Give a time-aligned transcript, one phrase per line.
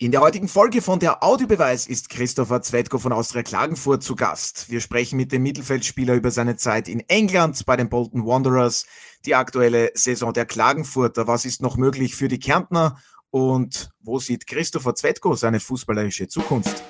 [0.00, 4.70] In der heutigen Folge von der Audiobeweis ist Christopher Zwetko von Austria Klagenfurt zu Gast.
[4.70, 8.86] Wir sprechen mit dem Mittelfeldspieler über seine Zeit in England bei den Bolton Wanderers,
[9.26, 11.26] die aktuelle Saison der Klagenfurter.
[11.26, 13.00] Was ist noch möglich für die Kärntner
[13.30, 16.80] und wo sieht Christopher Zwetko seine fußballerische Zukunft?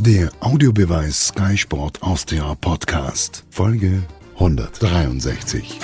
[0.00, 4.02] Der Audiobeweis Sky Sport Austria Podcast, Folge
[4.34, 5.78] 163.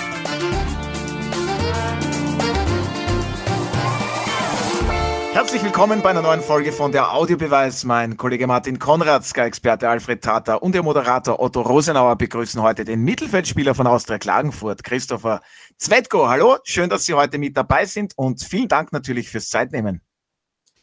[5.49, 7.83] Herzlich willkommen bei einer neuen Folge von der Audiobeweis.
[7.83, 13.01] Mein Kollege Martin Konrad, Sky-Experte Alfred Tata und der Moderator Otto Rosenauer begrüßen heute den
[13.01, 15.41] Mittelfeldspieler von Austria Klagenfurt, Christopher
[15.75, 16.29] Zwetko.
[16.29, 20.03] Hallo, schön, dass Sie heute mit dabei sind und vielen Dank natürlich fürs Zeitnehmen.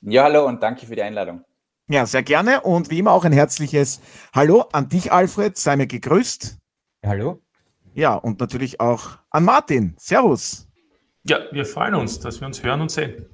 [0.00, 1.44] Ja, hallo und danke für die Einladung.
[1.86, 4.00] Ja, sehr gerne und wie immer auch ein herzliches
[4.34, 5.56] Hallo an dich, Alfred.
[5.56, 6.58] Sei mir gegrüßt.
[7.04, 7.40] Hallo.
[7.94, 9.94] Ja, und natürlich auch an Martin.
[9.96, 10.66] Servus.
[11.22, 13.26] Ja, wir freuen uns, dass wir uns hören und sehen.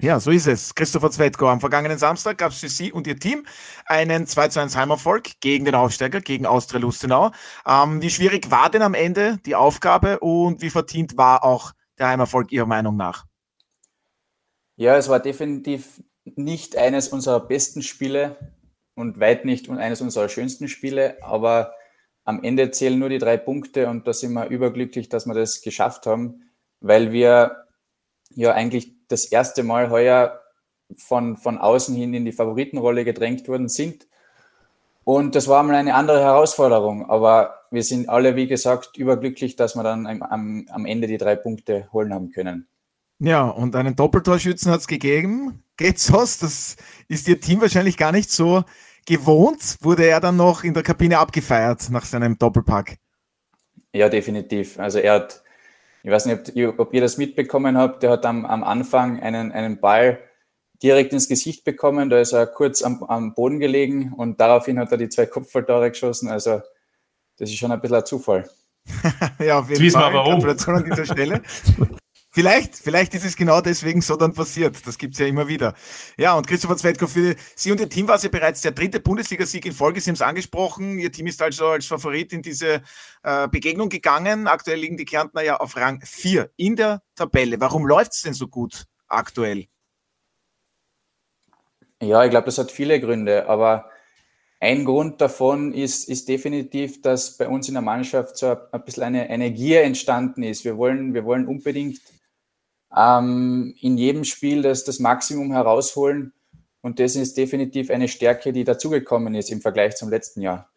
[0.00, 0.76] Ja, so ist es.
[0.76, 3.44] Christopher Zwetko, am vergangenen Samstag gab es für Sie und Ihr Team
[3.84, 7.32] einen 2 zu 1 Heimerfolg gegen den Aufsteiger, gegen Austria Lustenau.
[7.66, 12.08] Ähm, wie schwierig war denn am Ende die Aufgabe und wie verdient war auch der
[12.08, 13.24] Heimerfolg Ihrer Meinung nach?
[14.76, 16.00] Ja, es war definitiv
[16.36, 18.36] nicht eines unserer besten Spiele
[18.94, 21.74] und weit nicht eines unserer schönsten Spiele, aber
[22.22, 25.60] am Ende zählen nur die drei Punkte und da sind wir überglücklich, dass wir das
[25.60, 27.64] geschafft haben, weil wir
[28.30, 30.40] ja eigentlich das erste Mal heuer
[30.96, 34.06] von, von außen hin in die Favoritenrolle gedrängt worden sind.
[35.04, 37.08] Und das war mal eine andere Herausforderung.
[37.08, 41.36] Aber wir sind alle, wie gesagt, überglücklich, dass wir dann am, am Ende die drei
[41.36, 42.68] Punkte holen haben können.
[43.18, 45.64] Ja, und einen Doppeltorschützen hat es gegeben.
[45.76, 46.38] Geht's aus?
[46.38, 46.76] Das
[47.08, 48.64] ist Ihr Team wahrscheinlich gar nicht so
[49.06, 49.78] gewohnt.
[49.80, 52.98] Wurde er dann noch in der Kabine abgefeiert nach seinem Doppelpack?
[53.92, 54.78] Ja, definitiv.
[54.78, 55.42] Also er hat
[56.02, 59.52] ich weiß nicht, ob, ob ihr das mitbekommen habt, der hat am, am Anfang einen,
[59.52, 60.20] einen Ball
[60.82, 64.92] direkt ins Gesicht bekommen, da ist er kurz am, am Boden gelegen und daraufhin hat
[64.92, 66.28] er die zwei Kopfballtore geschossen.
[66.28, 66.62] Also
[67.36, 68.48] das ist schon ein bisschen ein Zufall.
[69.38, 70.12] ja, auf jeden Wissen Fall.
[70.12, 70.34] Wir warum.
[70.34, 71.42] Gratulation an dieser Stelle.
[72.38, 74.86] Vielleicht, vielleicht ist es genau deswegen so dann passiert.
[74.86, 75.74] Das gibt es ja immer wieder.
[76.16, 79.00] Ja, und Christopher Zwetko, für Sie und Ihr Team war es ja bereits der dritte
[79.00, 80.00] Bundesligasieg in Folge.
[80.00, 81.00] Sie haben es angesprochen.
[81.00, 82.80] Ihr Team ist also als Favorit in diese
[83.24, 84.46] äh, Begegnung gegangen.
[84.46, 87.60] Aktuell liegen die Kärntner ja auf Rang 4 in der Tabelle.
[87.60, 89.66] Warum läuft es denn so gut aktuell?
[92.00, 93.90] Ja, ich glaube, das hat viele Gründe, aber
[94.60, 99.16] ein Grund davon ist, ist definitiv, dass bei uns in der Mannschaft so ein bisschen
[99.16, 100.64] eine, Gier entstanden ist.
[100.64, 101.98] Wir wollen, wir wollen unbedingt
[102.96, 106.32] ähm, in jedem Spiel das, das Maximum herausholen.
[106.80, 110.68] Und das ist definitiv eine Stärke, die dazugekommen ist im Vergleich zum letzten Jahr.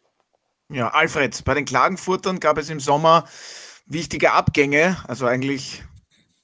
[0.68, 3.24] Ja, Alfred, bei den Klagenfurtern gab es im Sommer
[3.86, 5.84] wichtige Abgänge, also eigentlich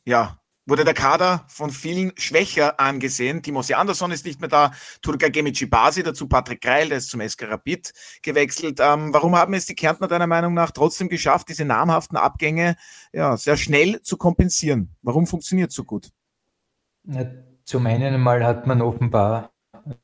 [0.04, 3.42] ja, wurde der Kader von vielen schwächer angesehen.
[3.42, 7.26] Timothy Anderson ist nicht mehr da, Turka Gemici Basi, dazu Patrick Greil, der ist zum
[7.26, 7.92] SK Rapid
[8.22, 8.78] gewechselt.
[8.80, 12.76] Ähm, warum haben es die Kärntner deiner Meinung nach trotzdem geschafft, diese namhaften Abgänge
[13.12, 14.94] ja, sehr schnell zu kompensieren?
[15.02, 16.10] Warum funktioniert so gut?
[17.04, 17.24] Ja,
[17.64, 19.52] zum einen mal hat man offenbar
[19.86, 19.94] in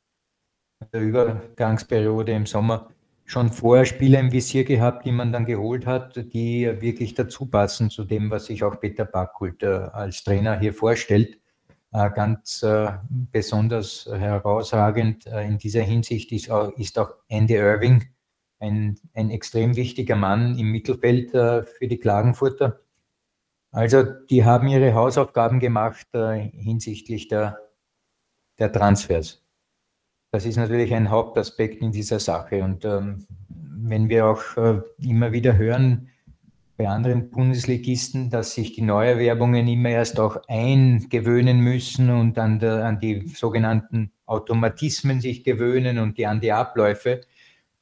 [0.92, 2.88] der Übergangsperiode im Sommer
[3.24, 7.90] schon vorher Spieler im Visier gehabt, die man dann geholt hat, die wirklich dazu passen
[7.90, 11.38] zu dem, was sich auch Peter Backhult äh, als Trainer hier vorstellt.
[11.92, 18.04] Äh, ganz äh, besonders herausragend in dieser Hinsicht ist auch, ist auch Andy Irving,
[18.58, 22.80] ein, ein extrem wichtiger Mann im Mittelfeld für die Klagenfurter.
[23.70, 27.58] Also die haben ihre Hausaufgaben gemacht hinsichtlich der,
[28.58, 29.43] der Transfers.
[30.34, 32.64] Das ist natürlich ein Hauptaspekt in dieser Sache.
[32.64, 36.08] Und ähm, wenn wir auch äh, immer wieder hören
[36.76, 42.84] bei anderen Bundesligisten, dass sich die Neuerwerbungen immer erst auch eingewöhnen müssen und an, der,
[42.84, 47.20] an die sogenannten Automatismen sich gewöhnen und die, an die Abläufe,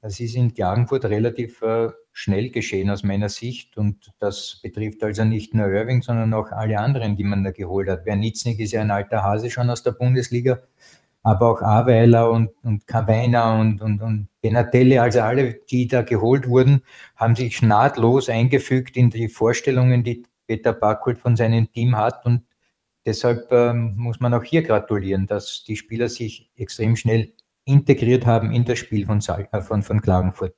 [0.02, 3.78] das ist in Klagenfurt relativ äh, schnell geschehen aus meiner Sicht.
[3.78, 7.88] Und das betrifft also nicht nur Irving, sondern auch alle anderen, die man da geholt
[7.88, 8.04] hat.
[8.04, 10.60] Wernitznik ist ja ein alter Hase schon aus der Bundesliga
[11.22, 16.48] aber auch Aweiler und, und Cavena und, und, und Benatelli, also alle, die da geholt
[16.48, 16.82] wurden,
[17.14, 22.26] haben sich nahtlos eingefügt in die Vorstellungen, die Peter Backholt von seinem Team hat.
[22.26, 22.42] Und
[23.06, 27.32] deshalb ähm, muss man auch hier gratulieren, dass die Spieler sich extrem schnell
[27.64, 30.56] integriert haben in das Spiel von, äh, von, von Klagenfurt.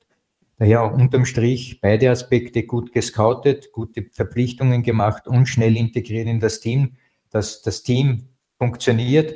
[0.57, 6.61] Daher unterm Strich beide Aspekte gut gescoutet, gute Verpflichtungen gemacht und schnell integriert in das
[6.61, 6.95] Team,
[7.29, 9.35] dass das Team funktioniert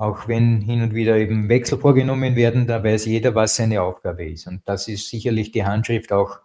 [0.00, 4.24] auch wenn hin und wieder eben Wechsel vorgenommen werden, da weiß jeder, was seine Aufgabe
[4.24, 4.46] ist.
[4.46, 6.38] Und das ist sicherlich die Handschrift auch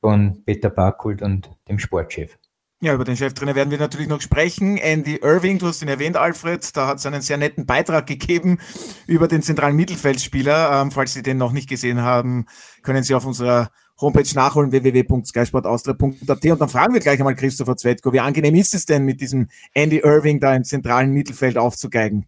[0.00, 2.36] von Peter Barkult und dem Sportchef.
[2.80, 4.78] Ja, über den Cheftrainer werden wir natürlich noch sprechen.
[4.78, 8.58] Andy Irving, du hast ihn erwähnt, Alfred, da hat es einen sehr netten Beitrag gegeben
[9.06, 10.82] über den zentralen Mittelfeldspieler.
[10.82, 12.46] Ähm, falls Sie den noch nicht gesehen haben,
[12.82, 13.70] können Sie auf unserer
[14.00, 16.44] Homepage nachholen, www.skysportaustria.at.
[16.46, 19.46] Und dann fragen wir gleich einmal Christopher Zwetko, wie angenehm ist es denn, mit diesem
[19.72, 22.26] Andy Irving da im zentralen Mittelfeld aufzugeigen?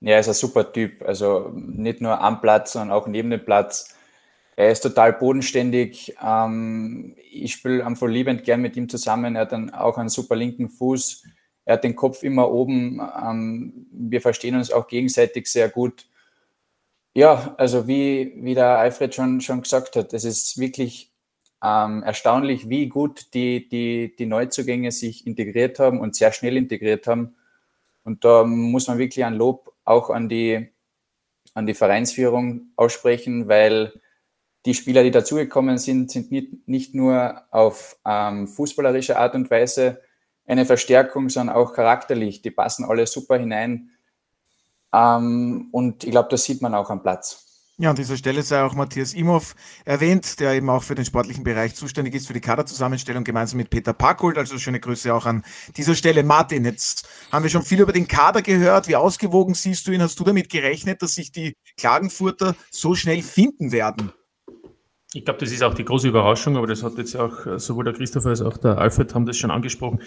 [0.00, 1.02] Ja, er ist ein super Typ.
[1.02, 3.94] Also nicht nur am Platz, sondern auch neben dem Platz
[4.60, 6.16] er ist total bodenständig.
[6.22, 9.34] Ähm, ich spiele einfach liebend gern mit ihm zusammen.
[9.34, 11.24] Er hat dann auch einen super linken Fuß.
[11.64, 13.00] Er hat den Kopf immer oben.
[13.00, 16.06] Ähm, wir verstehen uns auch gegenseitig sehr gut.
[17.14, 21.10] Ja, also wie, wie der Alfred schon, schon gesagt hat, es ist wirklich
[21.64, 27.06] ähm, erstaunlich, wie gut die, die, die Neuzugänge sich integriert haben und sehr schnell integriert
[27.06, 27.34] haben.
[28.04, 30.72] Und da muss man wirklich ein Lob auch an die,
[31.54, 33.92] an die Vereinsführung aussprechen, weil
[34.66, 40.02] die Spieler, die dazugekommen sind, sind nicht, nicht nur auf ähm, fußballerische Art und Weise
[40.46, 42.42] eine Verstärkung, sondern auch charakterlich.
[42.42, 43.90] Die passen alle super hinein.
[44.92, 47.49] Ähm, und ich glaube, das sieht man auch am Platz.
[47.80, 49.54] Ja, an dieser Stelle sei auch Matthias Imhoff
[49.86, 53.70] erwähnt, der eben auch für den sportlichen Bereich zuständig ist, für die Kaderzusammenstellung gemeinsam mit
[53.70, 54.36] Peter Packold.
[54.36, 55.42] Also schöne Grüße auch an
[55.78, 56.22] dieser Stelle.
[56.22, 58.86] Martin, jetzt haben wir schon viel über den Kader gehört.
[58.86, 60.02] Wie ausgewogen siehst du ihn?
[60.02, 64.12] Hast du damit gerechnet, dass sich die Klagenfurter so schnell finden werden?
[65.12, 67.82] Ich glaube, das ist auch die große Überraschung, aber das hat jetzt auch äh, sowohl
[67.82, 69.98] der Christopher als auch der Alfred haben das schon angesprochen,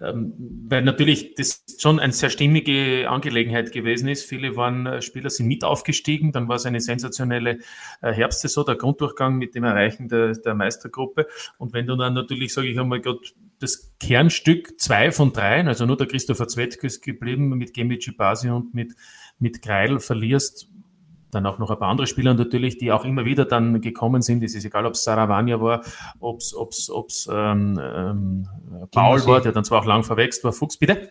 [0.00, 0.34] ähm,
[0.68, 4.22] weil natürlich das schon eine sehr stimmige Angelegenheit gewesen ist.
[4.24, 7.58] Viele waren äh, Spieler sind mit aufgestiegen, dann war es eine sensationelle
[8.02, 11.26] äh, Herbstsaison, der Grunddurchgang mit dem Erreichen der, der Meistergruppe.
[11.58, 15.86] Und wenn du dann natürlich, sage ich einmal, Gott, das Kernstück zwei von dreien, also
[15.86, 18.94] nur der Christopher Zwettke ist geblieben mit Gemici Basi und mit,
[19.40, 20.68] mit Greil verlierst,
[21.32, 24.42] dann auch noch ein paar andere Spieler natürlich, die auch immer wieder dann gekommen sind.
[24.42, 25.82] Es ist egal, ob es Saravania war,
[26.20, 28.48] ob es ähm, ähm,
[28.92, 30.52] Paul war, der dann zwar auch lang verwechselt war.
[30.52, 31.10] Fuchs, bitte?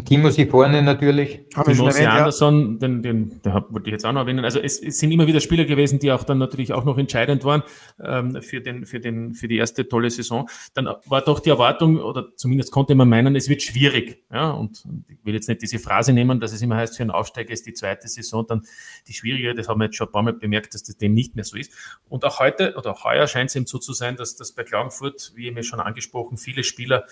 [0.00, 1.40] Timothy vorne natürlich.
[1.50, 4.42] Timothy Anderson, den, den, den wollte ich jetzt auch noch erwähnen.
[4.42, 7.44] Also es, es, sind immer wieder Spieler gewesen, die auch dann natürlich auch noch entscheidend
[7.44, 7.62] waren
[8.02, 10.48] ähm, für, den, für, den, für die erste tolle Saison.
[10.72, 14.24] Dann war doch die Erwartung, oder zumindest konnte man meinen, es wird schwierig.
[14.32, 14.52] Ja?
[14.52, 17.10] Und, und ich will jetzt nicht diese Phrase nehmen, dass es immer heißt, für einen
[17.10, 18.62] Aufsteiger ist die zweite Saison dann
[19.08, 19.54] die schwierige.
[19.54, 21.58] Das haben wir jetzt schon ein paar Mal bemerkt, dass das dem nicht mehr so
[21.58, 21.70] ist.
[22.08, 24.64] Und auch heute oder auch heuer scheint es eben so zu sein, dass das bei
[24.64, 27.04] Klagenfurt, wie eben schon angesprochen, viele Spieler,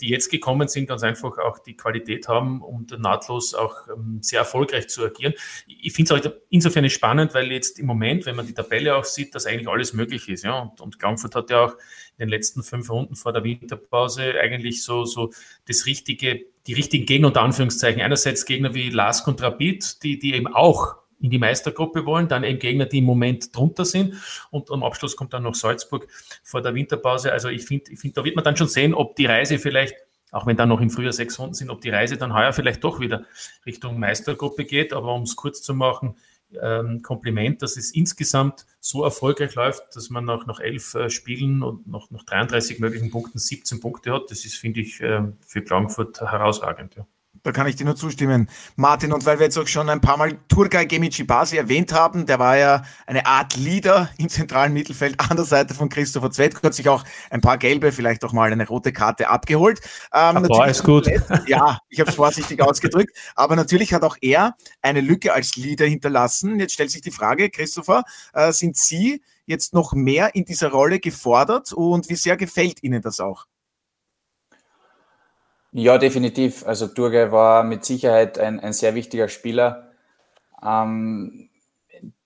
[0.00, 4.40] die jetzt gekommen sind, ganz einfach auch die Qualität haben, um nahtlos auch ähm, sehr
[4.40, 5.34] erfolgreich zu agieren.
[5.66, 9.04] Ich finde es auch insofern spannend, weil jetzt im Moment, wenn man die Tabelle auch
[9.04, 10.44] sieht, dass eigentlich alles möglich ist.
[10.44, 10.58] Ja?
[10.58, 11.72] Und, und Frankfurt hat ja auch
[12.18, 15.30] in den letzten fünf Runden vor der Winterpause eigentlich so, so
[15.66, 18.00] das richtige, die richtigen Gegner unter Anführungszeichen.
[18.00, 22.44] Einerseits Gegner wie Lask und Rapid, die, die eben auch in die Meistergruppe wollen, dann
[22.44, 24.14] eben Gegner, die im Moment drunter sind.
[24.50, 26.06] Und am Abschluss kommt dann noch Salzburg
[26.42, 27.32] vor der Winterpause.
[27.32, 29.94] Also ich finde, ich finde, da wird man dann schon sehen, ob die Reise vielleicht
[30.32, 32.82] auch wenn dann noch im Frühjahr sechs Runden sind, ob die Reise dann heuer vielleicht
[32.84, 33.24] doch wieder
[33.64, 34.92] Richtung Meistergruppe geht.
[34.92, 36.16] Aber um es kurz zu machen,
[36.60, 41.62] ähm, Kompliment, dass es insgesamt so erfolgreich läuft, dass man nach, nach elf äh, Spielen
[41.62, 44.30] und nach, nach 33 möglichen Punkten 17 Punkte hat.
[44.30, 46.96] Das ist, finde ich, äh, für Klagenfurt herausragend.
[46.96, 47.06] Ja.
[47.46, 49.12] Da kann ich dir nur zustimmen, Martin.
[49.12, 52.40] Und weil wir jetzt auch schon ein paar Mal Turgay Gemici Basi erwähnt haben, der
[52.40, 56.74] war ja eine Art Leader im zentralen Mittelfeld an der Seite von Christopher Zwetko, hat
[56.74, 59.80] sich auch ein paar gelbe, vielleicht auch mal eine rote Karte abgeholt.
[60.12, 61.08] Ähm, Boah, ist gut.
[61.46, 63.16] Ja, ich habe es vorsichtig ausgedrückt.
[63.36, 66.58] Aber natürlich hat auch er eine Lücke als Leader hinterlassen.
[66.58, 70.98] Jetzt stellt sich die Frage, Christopher, äh, sind Sie jetzt noch mehr in dieser Rolle
[70.98, 73.46] gefordert und wie sehr gefällt Ihnen das auch?
[75.78, 76.66] Ja, definitiv.
[76.66, 79.90] Also Durge war mit Sicherheit ein, ein sehr wichtiger Spieler.
[80.64, 81.50] Ähm,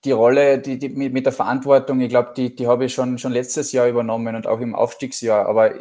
[0.05, 3.33] die Rolle, die, die mit, der Verantwortung, ich glaube, die, die habe ich schon, schon
[3.33, 5.47] letztes Jahr übernommen und auch im Aufstiegsjahr.
[5.47, 5.73] Aber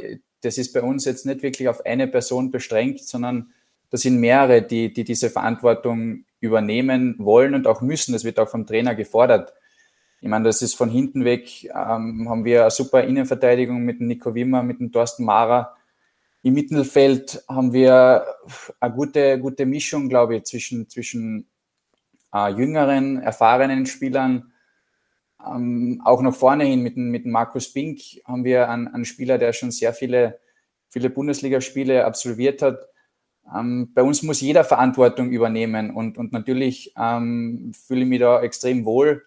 [0.42, 3.52] das ist bei uns jetzt nicht wirklich auf eine Person beschränkt, sondern
[3.90, 8.14] das sind mehrere, die, die diese Verantwortung übernehmen wollen und auch müssen.
[8.14, 9.52] Das wird auch vom Trainer gefordert.
[10.20, 14.08] Ich meine, das ist von hinten weg, ähm, haben wir eine super Innenverteidigung mit dem
[14.08, 15.76] Nico Wimmer, mit dem Thorsten Mara
[16.42, 18.24] im Mittelfeld haben wir
[18.80, 21.50] eine gute, gute Mischung, glaube ich, zwischen, zwischen
[22.34, 24.52] äh, jüngeren, erfahrenen Spielern.
[25.46, 29.52] Ähm, auch nach vorne hin mit, mit Markus Bink haben wir einen, einen Spieler, der
[29.52, 30.38] schon sehr viele,
[30.88, 32.86] viele Bundesligaspiele absolviert hat.
[33.54, 38.40] Ähm, bei uns muss jeder Verantwortung übernehmen und, und natürlich ähm, fühle ich mich da
[38.40, 39.24] extrem wohl.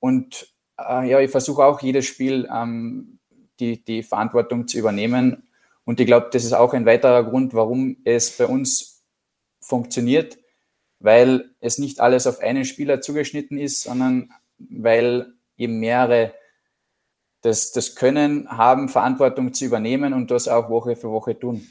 [0.00, 3.18] Und äh, ja, ich versuche auch jedes Spiel ähm,
[3.60, 5.45] die, die Verantwortung zu übernehmen
[5.86, 9.04] und ich glaube, das ist auch ein weiterer Grund, warum es bei uns
[9.60, 10.36] funktioniert,
[10.98, 16.34] weil es nicht alles auf einen Spieler zugeschnitten ist, sondern weil eben mehrere
[17.42, 21.64] das, das Können haben, Verantwortung zu übernehmen und das auch Woche für Woche tun.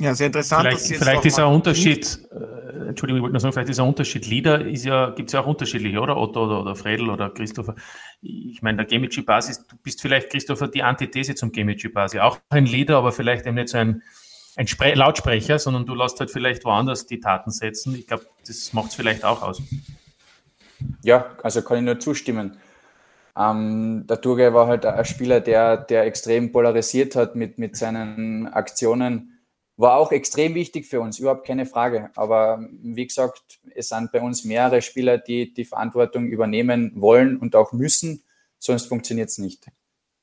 [0.00, 0.62] Ja, sehr interessant.
[0.62, 4.26] Vielleicht, vielleicht ist ein Unterschied, äh, Entschuldigung, ich wollte nur sagen, vielleicht ist ein Unterschied.
[4.26, 6.16] Leader ist ja, gibt es ja auch unterschiedliche, oder?
[6.16, 7.74] Otto oder, oder Fredel oder Christopher.
[8.22, 12.18] Ich meine, der Gemici-Basis, du bist vielleicht, Christopher, die Antithese zum Gemici-Basis.
[12.20, 14.02] Auch ein Leader, aber vielleicht eben nicht so ein,
[14.56, 17.94] ein Spre Lautsprecher, sondern du lässt halt vielleicht woanders die Taten setzen.
[17.94, 19.60] Ich glaube, das macht es vielleicht auch aus.
[21.02, 22.56] Ja, also kann ich nur zustimmen.
[23.36, 28.46] Ähm, der Turgay war halt ein Spieler, der, der extrem polarisiert hat mit, mit seinen
[28.46, 29.36] Aktionen
[29.80, 32.10] war auch extrem wichtig für uns, überhaupt keine Frage.
[32.14, 37.56] Aber wie gesagt, es sind bei uns mehrere Spieler, die die Verantwortung übernehmen wollen und
[37.56, 38.22] auch müssen,
[38.58, 39.66] sonst funktioniert es nicht.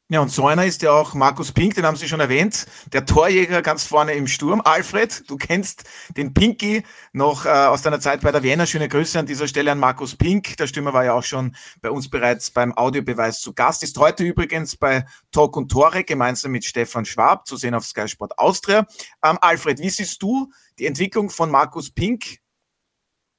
[0.10, 3.06] Ja, und so einer ist ja auch Markus Pink, den haben Sie schon erwähnt, der
[3.06, 4.62] Torjäger ganz vorne im Sturm.
[4.64, 5.84] Alfred, du kennst
[6.16, 8.66] den Pinky noch äh, aus deiner Zeit bei der Vienna.
[8.66, 10.56] Schöne Grüße an dieser Stelle an Markus Pink.
[10.56, 13.84] Der Stürmer war ja auch schon bei uns bereits beim Audiobeweis zu Gast.
[13.84, 18.08] Ist heute übrigens bei Talk und Tore gemeinsam mit Stefan Schwab zu sehen auf Sky
[18.08, 18.88] Sport Austria.
[19.26, 20.50] Ähm, Alfred, wie siehst du
[20.80, 22.40] die Entwicklung von Markus Pink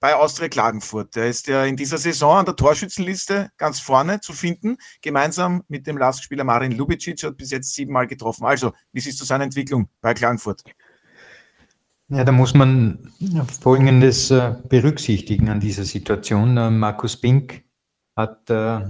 [0.00, 1.16] bei Austria Klagenfurt.
[1.16, 5.86] Der ist ja in dieser Saison an der Torschützenliste ganz vorne zu finden, gemeinsam mit
[5.86, 8.44] dem Lastspieler Marin Lubicic, hat bis jetzt siebenmal getroffen.
[8.44, 10.62] Also, wie siehst du seine Entwicklung bei Klagenfurt?
[12.10, 13.12] Ja, da muss man
[13.60, 16.56] Folgendes äh, berücksichtigen an dieser Situation.
[16.56, 17.64] Äh, Markus Pink
[18.16, 18.80] hat äh,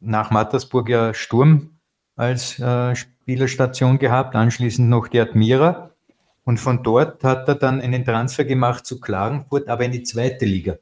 [0.00, 1.78] nach Mattersburg ja Sturm
[2.18, 5.95] als Spielerstation gehabt, anschließend noch die Admira
[6.46, 10.46] und von dort hat er dann einen Transfer gemacht zu Klagenfurt, aber in die zweite
[10.46, 10.76] Liga.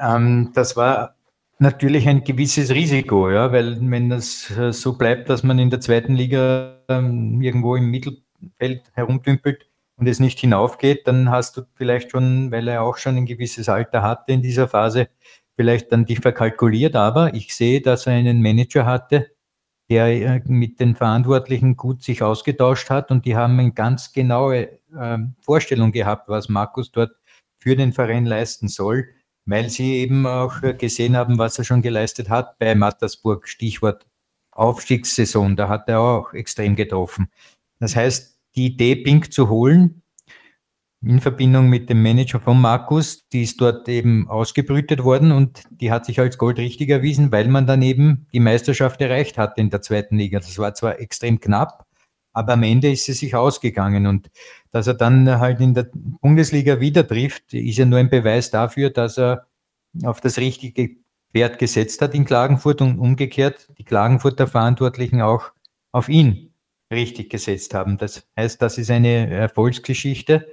[0.00, 1.14] Ähm, das war
[1.58, 5.80] natürlich ein gewisses Risiko, ja, weil wenn das äh, so bleibt, dass man in der
[5.80, 12.10] zweiten Liga ähm, irgendwo im Mittelfeld herumdümpelt und es nicht hinaufgeht, dann hast du vielleicht
[12.10, 15.08] schon, weil er auch schon ein gewisses Alter hatte in dieser Phase,
[15.54, 16.96] vielleicht dann die verkalkuliert.
[16.96, 19.30] Aber ich sehe, dass er einen Manager hatte,
[19.88, 24.80] der äh, mit den Verantwortlichen gut sich ausgetauscht hat und die haben eine ganz genaue
[24.98, 27.12] äh, Vorstellung gehabt, was Markus dort
[27.58, 29.08] für den Verein leisten soll,
[29.44, 33.48] weil sie eben auch gesehen haben, was er schon geleistet hat bei Mattersburg.
[33.48, 34.06] Stichwort
[34.50, 37.28] Aufstiegssaison, da hat er auch extrem getroffen.
[37.78, 40.02] Das heißt, die Idee, Pink zu holen,
[41.02, 45.90] in Verbindung mit dem Manager von Markus, die ist dort eben ausgebrütet worden und die
[45.90, 49.70] hat sich als Gold richtig erwiesen, weil man dann eben die Meisterschaft erreicht hat in
[49.70, 50.38] der zweiten Liga.
[50.38, 51.86] Das war zwar extrem knapp,
[52.32, 54.30] aber am Ende ist sie sich ausgegangen und
[54.70, 58.90] dass er dann halt in der Bundesliga wieder trifft, ist ja nur ein Beweis dafür,
[58.90, 59.46] dass er
[60.02, 60.96] auf das richtige
[61.32, 65.52] Wert gesetzt hat in Klagenfurt und umgekehrt die Klagenfurter Verantwortlichen auch
[65.92, 66.52] auf ihn
[66.92, 67.98] richtig gesetzt haben.
[67.98, 70.46] Das heißt, das ist eine Erfolgsgeschichte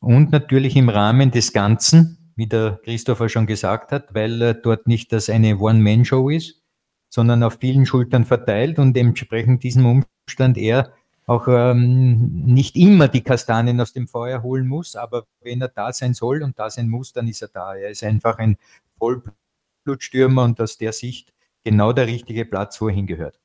[0.00, 5.12] und natürlich im Rahmen des Ganzen, wie der Christopher schon gesagt hat, weil dort nicht
[5.12, 6.62] das eine One-Man-Show ist,
[7.08, 10.92] sondern auf vielen Schultern verteilt und entsprechend diesem Umstand er
[11.26, 15.92] auch ähm, nicht immer die Kastanien aus dem Feuer holen muss, aber wenn er da
[15.92, 17.74] sein soll und da sein muss, dann ist er da.
[17.74, 18.56] Er ist einfach ein
[18.98, 21.32] Vollblutstürmer und aus der Sicht
[21.64, 23.40] genau der richtige Platz, wo er hingehört.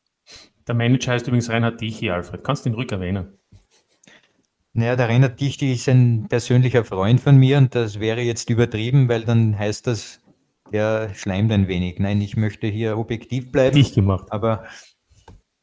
[0.67, 2.43] Der Manager heißt übrigens Reinhard Dichi, Alfred.
[2.43, 3.39] Kannst du ihn ruhig erwähnen?
[4.73, 9.09] Naja, der Reinhard Dichti ist ein persönlicher Freund von mir und das wäre jetzt übertrieben,
[9.09, 10.21] weil dann heißt das,
[10.71, 11.99] der schleimt ein wenig.
[11.99, 13.77] Nein, ich möchte hier objektiv bleiben.
[13.77, 14.31] Nicht gemacht.
[14.31, 14.65] Aber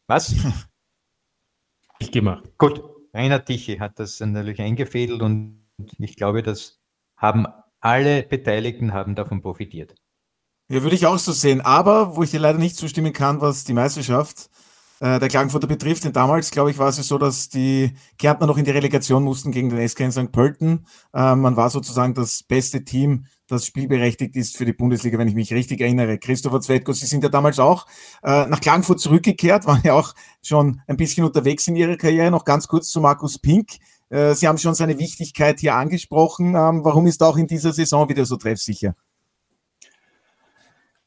[0.06, 0.34] was?
[2.00, 2.44] Nicht gemacht.
[2.58, 2.82] Gut,
[3.14, 5.64] Reinhard Dichi hat das natürlich eingefädelt und
[5.98, 6.78] ich glaube, das
[7.16, 7.46] haben
[7.80, 9.94] alle Beteiligten haben davon profitiert.
[10.70, 11.62] Ja, würde ich auch so sehen.
[11.62, 14.50] Aber wo ich dir leider nicht zustimmen kann, was die Meisterschaft
[15.00, 16.05] äh, der Klagenfurter betrifft.
[16.05, 19.52] Denn damals, glaube ich, war es so, dass die Kärntner noch in die Relegation mussten
[19.52, 20.33] gegen den SK in St.
[20.33, 20.87] Pölten.
[21.14, 25.35] Äh, man war sozusagen das beste Team, das spielberechtigt ist für die Bundesliga, wenn ich
[25.35, 26.19] mich richtig erinnere.
[26.19, 27.87] Christopher Zwetko, Sie sind ja damals auch
[28.23, 32.31] äh, nach Klagenfurt zurückgekehrt, waren ja auch schon ein bisschen unterwegs in Ihrer Karriere.
[32.31, 33.78] Noch ganz kurz zu Markus Pink.
[34.11, 36.55] Äh, Sie haben schon seine Wichtigkeit hier angesprochen.
[36.55, 38.95] Ähm, warum ist er auch in dieser Saison wieder so treffsicher?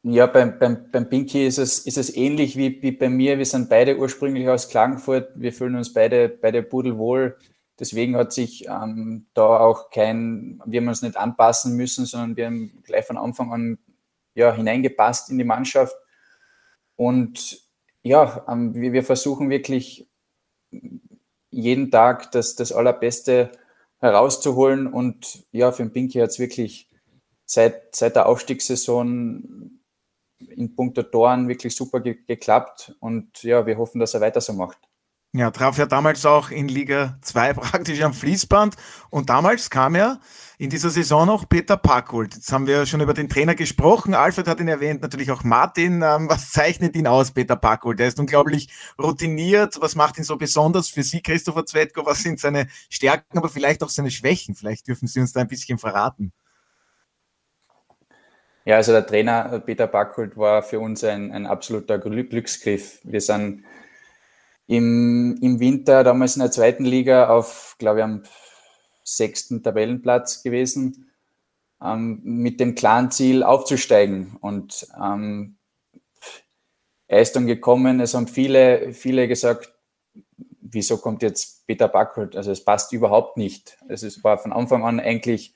[0.04, 3.38] Ja, beim, beim, beim Pinky ist es, ist es ähnlich wie, wie bei mir.
[3.38, 5.30] Wir sind beide ursprünglich aus Klagenfurt.
[5.36, 7.38] Wir fühlen uns beide, beide pudelwohl.
[7.80, 12.48] Deswegen hat sich ähm, da auch kein, wir haben uns nicht anpassen müssen, sondern wir
[12.48, 13.78] haben gleich von Anfang an
[14.34, 15.96] ja, hineingepasst in die Mannschaft.
[16.96, 17.62] Und
[18.02, 20.08] ja, ähm, wir, wir versuchen wirklich
[21.52, 23.52] jeden Tag das, das Allerbeste
[24.00, 24.88] herauszuholen.
[24.88, 26.90] Und ja, für den Pinky hat es wirklich
[27.46, 29.71] seit, seit der Aufstiegssaison
[30.50, 34.54] in puncto Toren wirklich super ge geklappt und ja, wir hoffen, dass er weiter so
[34.54, 34.78] macht.
[35.34, 38.76] Ja, traf ja damals auch in Liga 2 praktisch am Fließband.
[39.10, 40.20] Und damals kam ja
[40.58, 42.36] in dieser Saison noch Peter Packold.
[42.36, 44.14] Jetzt haben wir schon über den Trainer gesprochen.
[44.14, 46.02] Alfred hat ihn erwähnt, natürlich auch Martin.
[46.02, 48.02] Ähm, was zeichnet ihn aus, Peter Packold?
[48.02, 48.68] Er ist unglaublich
[49.02, 49.80] routiniert.
[49.80, 52.06] Was macht ihn so besonders für Sie, Christopher Zwetko?
[52.06, 54.54] Was sind seine Stärken, aber vielleicht auch seine Schwächen?
[54.54, 56.34] Vielleicht dürfen Sie uns da ein bisschen verraten.
[58.64, 63.00] Ja, also der Trainer Peter Packold war für uns ein, ein absoluter Glücksgriff.
[63.04, 63.64] Wir sind
[64.68, 68.24] im, im Winter damals in der zweiten Liga auf, glaube ich, am
[69.04, 71.12] sechsten Tabellenplatz gewesen,
[71.84, 74.38] ähm, mit dem klaren Ziel aufzusteigen.
[74.42, 75.56] Und ähm,
[77.08, 79.74] er ist dann gekommen, es haben viele, viele gesagt,
[80.62, 82.36] wieso kommt jetzt Peter Backholt?
[82.36, 83.78] Also es passt überhaupt nicht.
[83.90, 85.56] Also es war von Anfang an eigentlich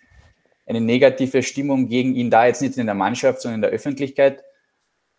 [0.65, 4.43] eine negative Stimmung gegen ihn da, jetzt nicht in der Mannschaft, sondern in der Öffentlichkeit.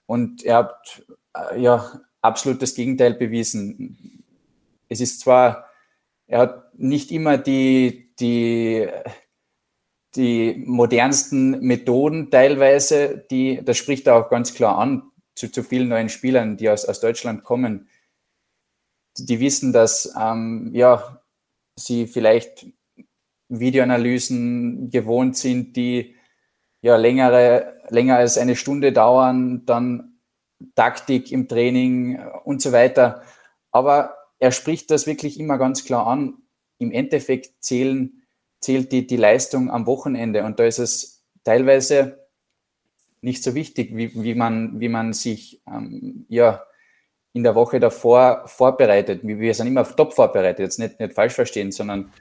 [0.06, 1.02] Und er hat
[1.34, 4.24] äh, ja absolut das Gegenteil bewiesen.
[4.88, 5.66] Es ist zwar,
[6.26, 8.88] er hat nicht immer die, die,
[10.16, 15.88] die modernsten Methoden teilweise, die, das spricht er auch ganz klar an zu, zu vielen
[15.88, 17.88] neuen Spielern, die aus, aus Deutschland kommen.
[19.18, 21.20] Die wissen, dass ähm, ja,
[21.76, 22.66] sie vielleicht
[23.48, 26.16] Videoanalysen gewohnt sind, die
[26.82, 30.18] ja längere, länger als eine Stunde dauern, dann
[30.74, 33.22] Taktik im Training und so weiter.
[33.70, 36.34] Aber er spricht das wirklich immer ganz klar an.
[36.78, 38.22] Im Endeffekt zählen,
[38.60, 42.26] zählt die, die Leistung am Wochenende und da ist es teilweise
[43.20, 46.62] nicht so wichtig, wie, wie, man, wie man sich ähm, ja,
[47.32, 49.20] in der Woche davor vorbereitet.
[49.22, 52.12] Wir sind immer top vorbereitet, jetzt nicht, nicht falsch verstehen, sondern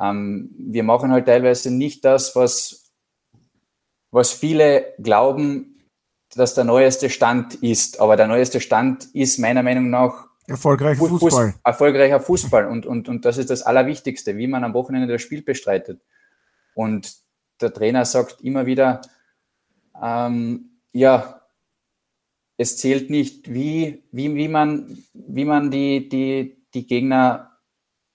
[0.00, 2.92] ähm, wir machen halt teilweise nicht das, was,
[4.10, 5.90] was viele glauben,
[6.34, 8.00] dass der neueste Stand ist.
[8.00, 11.52] Aber der neueste Stand ist meiner Meinung nach erfolgreicher Fußball.
[11.52, 12.66] Fuß, erfolgreicher Fußball.
[12.66, 16.00] Und, und, und das ist das Allerwichtigste, wie man am Wochenende das Spiel bestreitet.
[16.74, 17.14] Und
[17.60, 19.00] der Trainer sagt immer wieder,
[20.00, 21.40] ähm, ja,
[22.58, 27.55] es zählt nicht, wie, wie, wie man, wie man die, die, die Gegner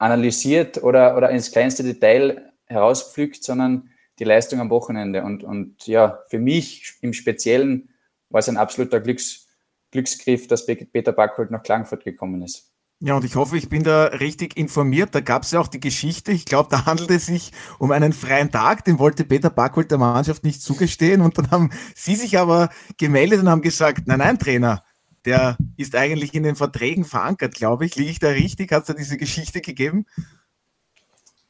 [0.02, 5.24] analysiert oder, oder ins kleinste Detail herauspflückt, sondern die Leistung am Wochenende.
[5.24, 7.90] Und, und ja, für mich im Speziellen
[8.30, 9.48] war es ein absoluter Glücks,
[9.92, 12.72] Glücksgriff, dass Peter Backholt nach Klagenfurt gekommen ist.
[13.04, 15.14] Ja, und ich hoffe, ich bin da richtig informiert.
[15.14, 16.32] Da gab es ja auch die Geschichte.
[16.32, 18.86] Ich glaube, da handelte es sich um einen freien Tag.
[18.86, 21.22] Den wollte Peter Backholt der Mannschaft nicht zugestehen.
[21.22, 24.84] Und dann haben sie sich aber gemeldet und haben gesagt, nein, nein, Trainer,
[25.26, 27.96] der ist eigentlich in den Verträgen verankert, glaube ich.
[27.96, 28.72] Liege ich da richtig?
[28.72, 30.06] Hat es da diese Geschichte gegeben?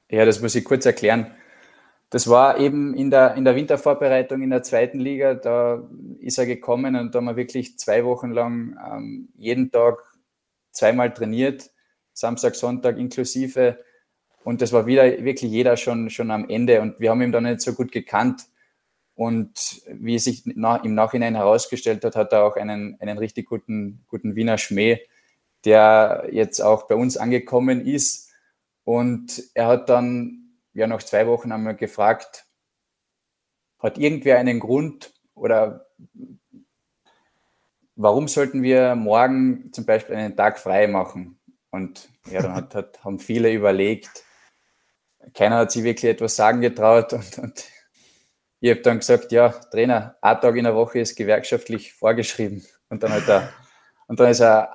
[0.09, 1.31] Ja, das muss ich kurz erklären.
[2.09, 5.33] Das war eben in der, in der Wintervorbereitung in der zweiten Liga.
[5.33, 5.87] Da
[6.19, 10.03] ist er gekommen und da haben wir wirklich zwei Wochen lang ähm, jeden Tag
[10.71, 11.71] zweimal trainiert,
[12.11, 13.79] Samstag, Sonntag inklusive.
[14.43, 16.81] Und das war wieder wirklich jeder schon, schon am Ende.
[16.81, 18.43] Und wir haben ihn dann nicht so gut gekannt.
[19.21, 24.03] Und wie es sich im Nachhinein herausgestellt hat, hat er auch einen, einen richtig guten,
[24.07, 24.99] guten Wiener Schmäh,
[25.63, 28.31] der jetzt auch bei uns angekommen ist.
[28.83, 32.47] Und er hat dann ja nach zwei Wochen einmal gefragt,
[33.77, 35.85] hat irgendwer einen Grund oder
[37.95, 41.39] warum sollten wir morgen zum Beispiel einen Tag frei machen?
[41.69, 44.25] Und ja, dann hat, hat, haben viele überlegt.
[45.35, 47.67] Keiner hat sich wirklich etwas sagen getraut und, und
[48.61, 52.63] ich habe dann gesagt, ja, Trainer, ein Tag in der Woche ist gewerkschaftlich vorgeschrieben.
[52.89, 53.49] Und dann hat er,
[54.07, 54.69] und dann ist er,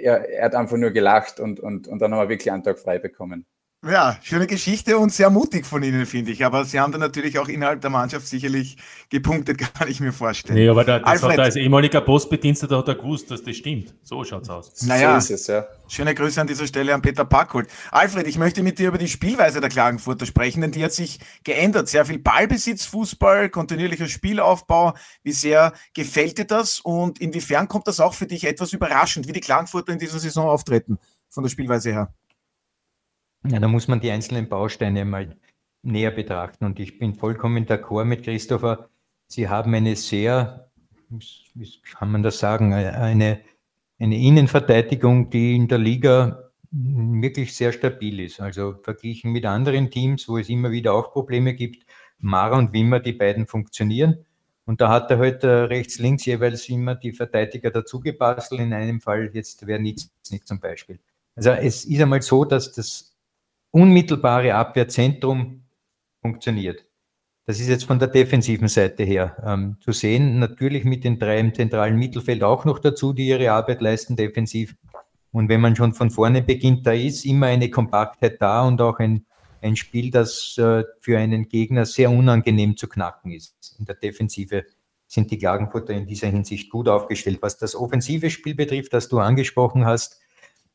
[0.00, 2.78] ja, er hat einfach nur gelacht und, und, und dann haben wir wirklich einen Tag
[2.78, 3.44] frei bekommen.
[3.88, 6.44] Ja, schöne Geschichte und sehr mutig von Ihnen, finde ich.
[6.44, 8.76] Aber Sie haben dann natürlich auch innerhalb der Mannschaft sicherlich
[9.10, 10.58] gepunktet, kann ich mir vorstellen.
[10.58, 13.56] Nee, aber da, das Alfred, hat er als ehemaliger Postbediensteter hat er gewusst, dass das
[13.56, 13.94] stimmt.
[14.02, 14.82] So schaut es aus.
[14.82, 15.66] Naja, so ist es, ja.
[15.86, 17.68] Schöne Grüße an dieser Stelle an Peter Packholt.
[17.92, 21.20] Alfred, ich möchte mit dir über die Spielweise der Klagenfurter sprechen, denn die hat sich
[21.44, 21.88] geändert.
[21.88, 24.94] Sehr viel Ballbesitz, Fußball, kontinuierlicher Spielaufbau.
[25.22, 29.32] Wie sehr gefällt dir das und inwiefern kommt das auch für dich etwas überraschend, wie
[29.32, 32.12] die Klagenfurter in dieser Saison auftreten, von der Spielweise her?
[33.48, 35.36] Ja, da muss man die einzelnen Bausteine mal
[35.82, 36.64] näher betrachten.
[36.64, 38.88] Und ich bin vollkommen d'accord mit Christopher.
[39.28, 40.70] Sie haben eine sehr,
[41.08, 43.40] wie kann man das sagen, eine,
[43.98, 48.40] eine Innenverteidigung, die in der Liga wirklich sehr stabil ist.
[48.40, 51.86] Also verglichen mit anderen Teams, wo es immer wieder auch Probleme gibt,
[52.18, 54.24] Mara und Wimmer, die beiden funktionieren.
[54.64, 58.60] Und da hat er halt rechts, links jeweils immer die Verteidiger dazu gebastelt.
[58.60, 60.98] In einem Fall jetzt wäre nichts nicht zum Beispiel.
[61.36, 63.15] Also es ist einmal so, dass das
[63.76, 65.66] unmittelbare Abwehrzentrum
[66.22, 66.82] funktioniert.
[67.44, 70.38] Das ist jetzt von der defensiven Seite her ähm, zu sehen.
[70.38, 74.74] Natürlich mit den drei im zentralen Mittelfeld auch noch dazu, die ihre Arbeit leisten defensiv.
[75.30, 78.98] Und wenn man schon von vorne beginnt, da ist immer eine Kompaktheit da und auch
[78.98, 79.26] ein,
[79.60, 83.76] ein Spiel, das äh, für einen Gegner sehr unangenehm zu knacken ist.
[83.78, 84.64] In der Defensive
[85.06, 87.40] sind die Klagenfurter in dieser Hinsicht gut aufgestellt.
[87.42, 90.18] Was das offensive Spiel betrifft, das du angesprochen hast,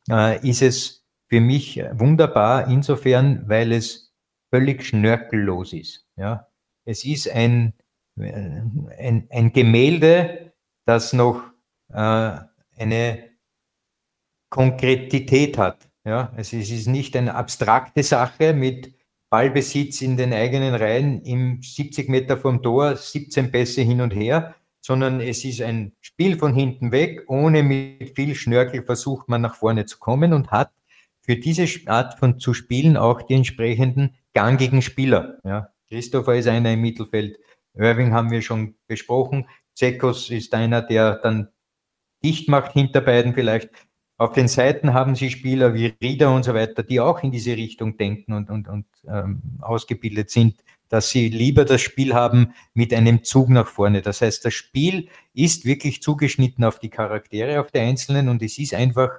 [0.07, 1.00] äh, ist es
[1.31, 4.13] für mich wunderbar insofern, weil es
[4.53, 6.05] völlig schnörkellos ist.
[6.17, 6.49] Ja?
[6.83, 7.71] Es ist ein,
[8.19, 10.51] ein, ein Gemälde,
[10.85, 11.41] das noch
[11.93, 12.37] äh,
[12.77, 13.29] eine
[14.49, 15.87] Konkretität hat.
[16.03, 16.33] Ja?
[16.35, 18.93] Also es ist nicht eine abstrakte Sache mit
[19.29, 24.53] Ballbesitz in den eigenen Reihen im 70 Meter vom Tor, 17 Pässe hin und her,
[24.81, 29.55] sondern es ist ein Spiel von hinten weg, ohne mit viel Schnörkel versucht man nach
[29.55, 30.71] vorne zu kommen und hat
[31.21, 35.39] für diese Art von zu spielen auch die entsprechenden gangigen Spieler.
[35.43, 35.69] Ja.
[35.89, 37.37] Christopher ist einer im Mittelfeld,
[37.73, 41.49] Irving haben wir schon besprochen, Zekos ist einer, der dann
[42.23, 43.69] dicht macht hinter beiden vielleicht.
[44.17, 47.57] Auf den Seiten haben sie Spieler wie Rieder und so weiter, die auch in diese
[47.57, 52.93] Richtung denken und, und, und ähm, ausgebildet sind, dass sie lieber das Spiel haben mit
[52.93, 54.01] einem Zug nach vorne.
[54.01, 58.59] Das heißt, das Spiel ist wirklich zugeschnitten auf die Charaktere, auf die Einzelnen und es
[58.59, 59.09] ist einfach,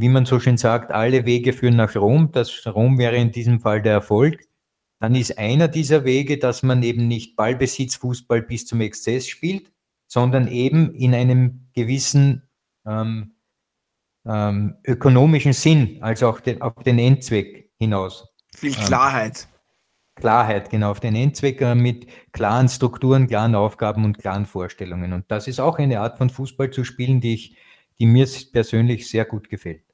[0.00, 2.30] wie man so schön sagt, alle Wege führen nach Rom.
[2.30, 4.44] Das Rom wäre in diesem Fall der Erfolg.
[5.00, 9.72] Dann ist einer dieser Wege, dass man eben nicht Ballbesitzfußball bis zum Exzess spielt,
[10.06, 12.48] sondern eben in einem gewissen
[12.86, 13.32] ähm,
[14.24, 18.28] ähm, ökonomischen Sinn, also auch den, auf den Endzweck hinaus.
[18.54, 19.48] Viel ähm, Klarheit.
[19.50, 19.58] Ähm,
[20.14, 25.12] Klarheit, genau, auf den Endzweck äh, mit klaren Strukturen, klaren Aufgaben und klaren Vorstellungen.
[25.12, 27.56] Und das ist auch eine Art von Fußball zu spielen, die, ich,
[27.98, 29.87] die mir persönlich sehr gut gefällt.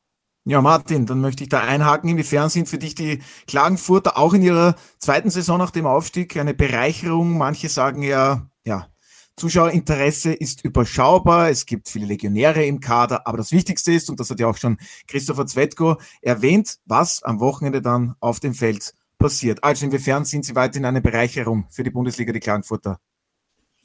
[0.46, 2.10] Ja, Martin, dann möchte ich da einhaken.
[2.10, 6.52] Inwiefern sind für dich die Klagenfurter auch in ihrer zweiten Saison nach dem Aufstieg eine
[6.52, 7.38] Bereicherung?
[7.38, 8.88] Manche sagen ja, ja,
[9.36, 11.48] Zuschauerinteresse ist überschaubar.
[11.48, 13.26] Es gibt viele Legionäre im Kader.
[13.26, 14.76] Aber das Wichtigste ist, und das hat ja auch schon
[15.08, 19.64] Christopher Zwetko erwähnt, was am Wochenende dann auf dem Feld passiert.
[19.64, 23.00] Also inwiefern sind Sie weiterhin eine Bereicherung für die Bundesliga, die Klagenfurter?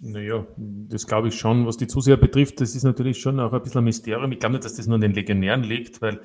[0.01, 1.65] Naja, das glaube ich schon.
[1.65, 4.31] Was die Zuseher betrifft, das ist natürlich schon auch ein bisschen ein Mysterium.
[4.31, 6.21] Ich glaube nicht, dass das nur an den Legionären liegt, weil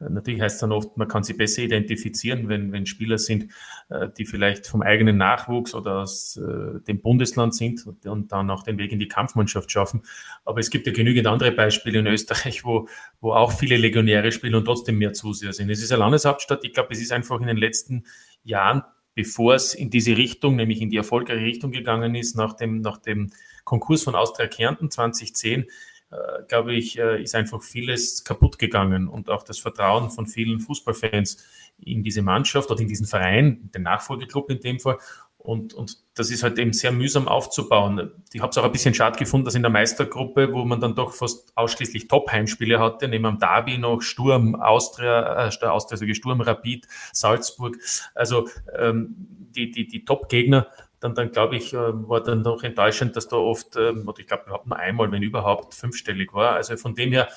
[0.00, 3.52] äh, natürlich heißt es dann oft, man kann sie besser identifizieren, wenn, wenn Spieler sind,
[3.90, 8.62] äh, die vielleicht vom eigenen Nachwuchs oder aus äh, dem Bundesland sind und dann auch
[8.62, 10.04] den Weg in die Kampfmannschaft schaffen.
[10.46, 12.88] Aber es gibt ja genügend andere Beispiele in Österreich, wo,
[13.20, 15.68] wo auch viele Legionäre spielen und trotzdem mehr Zuseher sind.
[15.68, 16.64] Es ist eine Landeshauptstadt.
[16.64, 18.04] Ich glaube, es ist einfach in den letzten
[18.42, 18.84] Jahren
[19.18, 22.98] bevor es in diese Richtung, nämlich in die erfolgreiche Richtung gegangen ist, nach dem, nach
[22.98, 23.32] dem
[23.64, 29.28] Konkurs von Austria Kärnten 2010, äh, glaube ich, äh, ist einfach vieles kaputt gegangen und
[29.28, 31.44] auch das Vertrauen von vielen Fußballfans
[31.80, 34.98] in diese Mannschaft oder in diesen Verein, den Nachfolgeclub in dem Fall.
[35.38, 38.10] Und, und das ist halt eben sehr mühsam aufzubauen.
[38.32, 40.94] Ich habe es auch ein bisschen schade gefunden, dass in der Meistergruppe, wo man dann
[40.94, 46.40] doch fast ausschließlich Top-Heimspiele hatte, neben am Derby noch Sturm, Austria, äh, Austria, also Sturm,
[46.40, 47.78] Rapid, Salzburg,
[48.14, 49.14] also ähm,
[49.54, 50.66] die, die, die Top-Gegner,
[51.00, 54.26] dann, dann glaube ich, äh, war dann doch enttäuschend, dass da oft, ähm, oder ich
[54.26, 56.54] glaube überhaupt nur einmal, wenn überhaupt, fünfstellig war.
[56.54, 57.28] Also von dem her,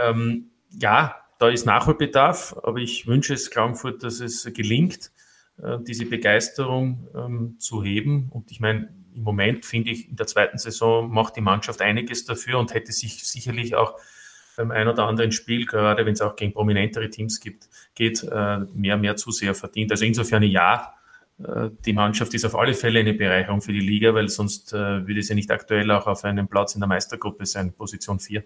[0.00, 5.10] ähm, ja, da ist Nachholbedarf, aber ich wünsche es Klagenfurt, dass es gelingt
[5.60, 8.28] äh, diese Begeisterung ähm, zu heben.
[8.30, 12.24] Und ich meine, im Moment finde ich, in der zweiten Saison macht die Mannschaft einiges
[12.24, 13.98] dafür und hätte sich sicherlich auch
[14.56, 18.58] beim ein oder anderen Spiel, gerade wenn es auch gegen prominentere Teams gibt, geht, äh,
[18.74, 19.90] mehr, mehr zu sehr verdient.
[19.90, 20.94] Also insofern ja,
[21.38, 25.06] äh, die Mannschaft ist auf alle Fälle eine Bereicherung für die Liga, weil sonst äh,
[25.06, 28.44] würde sie nicht aktuell auch auf einem Platz in der Meistergruppe sein, Position 4.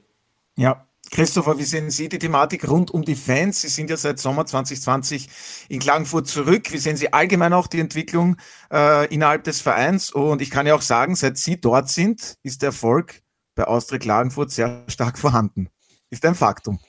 [0.56, 3.60] Ja, Christopher, wie sehen Sie die Thematik rund um die Fans?
[3.60, 5.28] Sie sind ja seit Sommer 2020
[5.68, 6.72] in Klagenfurt zurück.
[6.72, 8.36] Wie sehen Sie allgemein auch die Entwicklung
[8.72, 10.10] äh, innerhalb des Vereins?
[10.10, 13.22] Und ich kann ja auch sagen, seit Sie dort sind, ist der Erfolg
[13.54, 15.68] bei Austria Klagenfurt sehr stark vorhanden.
[16.10, 16.80] Ist ein Faktum.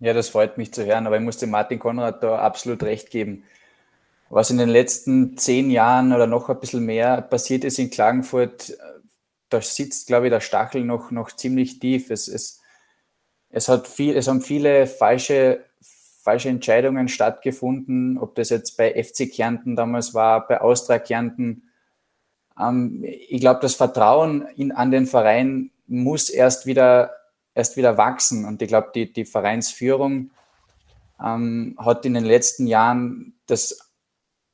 [0.00, 3.10] Ja, das freut mich zu hören, aber ich muss dem Martin Konrad da absolut recht
[3.10, 3.44] geben.
[4.30, 8.76] Was in den letzten zehn Jahren oder noch ein bisschen mehr passiert ist in Klagenfurt,
[9.48, 12.10] da sitzt, glaube ich, der Stachel noch, noch ziemlich tief.
[12.10, 12.60] Es, es,
[13.50, 15.64] es, hat viel, es haben viele falsche,
[16.22, 21.70] falsche Entscheidungen stattgefunden, ob das jetzt bei FC Kärnten damals war, bei Austria Kärnten.
[22.58, 27.12] Ähm, ich glaube, das Vertrauen in, an den Verein muss erst wieder,
[27.54, 28.44] erst wieder wachsen.
[28.44, 30.30] Und ich glaube, die, die Vereinsführung
[31.22, 33.90] ähm, hat in den letzten Jahren das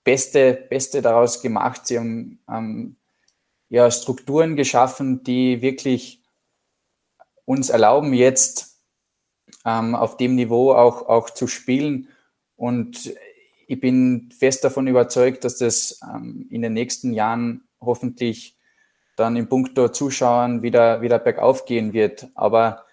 [0.04, 1.87] Beste, Beste daraus gemacht.
[1.87, 2.96] Sie haben ähm,
[3.74, 6.22] ja, Strukturen geschaffen, die wirklich
[7.44, 8.80] uns erlauben, jetzt
[9.64, 12.06] ähm, auf dem Niveau auch, auch zu spielen.
[12.54, 13.12] Und
[13.66, 18.56] ich bin fest davon überzeugt, dass das ähm, in den nächsten Jahren hoffentlich
[19.16, 22.28] dann im Punkto Zuschauern wieder, wieder bergauf gehen wird.
[22.37, 22.84] Aber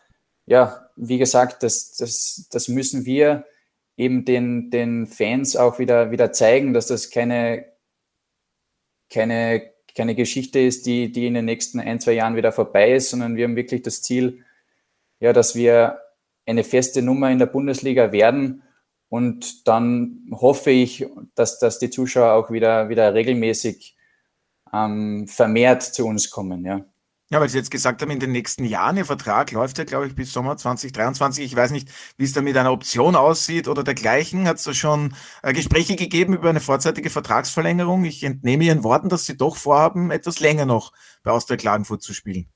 [0.48, 3.46] ja, wie gesagt, das, das, das müssen wir
[3.98, 7.68] eben den, den Fans auch wieder, wieder zeigen, dass das keine,
[9.12, 13.10] keine, keine Geschichte ist, die, die in den nächsten ein, zwei Jahren wieder vorbei ist,
[13.10, 14.44] sondern wir haben wirklich das Ziel,
[15.20, 16.00] ja, dass wir
[16.46, 18.64] eine feste Nummer in der Bundesliga werden.
[19.10, 23.98] Und dann hoffe ich, dass, dass die Zuschauer auch wieder, wieder regelmäßig
[24.74, 26.66] ähm, vermehrt zu uns kommen.
[26.66, 26.86] Ja.
[27.32, 30.06] Ja, weil Sie jetzt gesagt haben, in den nächsten Jahren, Ihr Vertrag läuft ja, glaube
[30.06, 31.46] ich, bis Sommer 2023.
[31.46, 34.50] Ich weiß nicht, wie es da mit einer Option aussieht oder dergleichen.
[34.50, 38.04] Hat es da schon äh, Gespräche gegeben über eine vorzeitige Vertragsverlängerung?
[38.04, 40.92] Ich entnehme Ihren Worten, dass Sie doch vorhaben, etwas länger noch
[41.24, 42.50] bei Austria Klagenfurt zu spielen.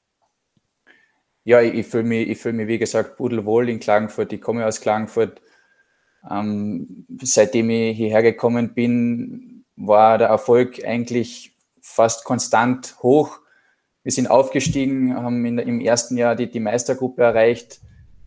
[1.46, 4.34] Ja, ich, ich fühle mich, fühl mich, wie gesagt, pudelwohl in Klagenfurt.
[4.34, 5.42] Ich komme aus Klagenfurt.
[6.30, 13.40] Ähm, seitdem ich hierher gekommen bin, war der Erfolg eigentlich fast konstant hoch
[14.06, 17.82] wir sind aufgestiegen, haben in, im ersten Jahr die, die Meistergruppe erreicht,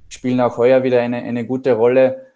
[0.08, 2.26] spielen auch heuer wieder eine, eine gute Rolle.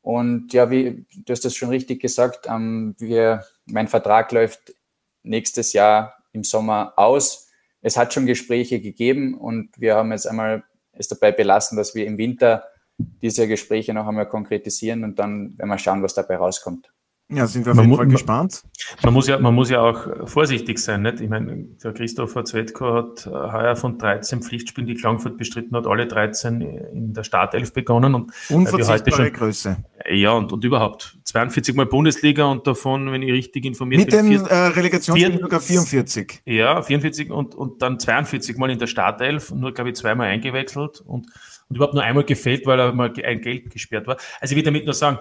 [0.00, 4.74] Und ja, wie du hast das schon richtig gesagt, ähm, wir, mein Vertrag läuft
[5.22, 7.50] nächstes Jahr im Sommer aus.
[7.82, 12.06] Es hat schon Gespräche gegeben und wir haben jetzt einmal es dabei belassen, dass wir
[12.06, 12.64] im Winter
[12.96, 16.90] diese Gespräche noch einmal konkretisieren und dann werden wir schauen, was dabei rauskommt.
[17.28, 18.62] Ja, sind wir auf man jeden Fall gespannt.
[19.02, 21.02] Man muss, ja, man muss ja auch vorsichtig sein.
[21.02, 21.20] Nicht?
[21.20, 25.88] Ich meine, der Christopher Zwetko hat äh, heuer von 13 Pflichtspielen, die Klangfurt bestritten hat,
[25.88, 28.14] alle 13 in der Startelf begonnen.
[28.14, 29.76] Und Unverzichtbare Größe.
[30.08, 34.30] Ja, und, und überhaupt 42 Mal Bundesliga und davon, wenn ich richtig informiert Mit bin,
[34.30, 36.42] dem äh, Relegationsspiel sogar 44.
[36.44, 41.00] Ja, 44 und, und dann 42 Mal in der Startelf, nur glaube ich zweimal eingewechselt
[41.00, 41.26] und,
[41.68, 44.16] und überhaupt nur einmal gefällt, weil er mal ein Geld gesperrt war.
[44.40, 45.18] Also ich will damit nur sagen,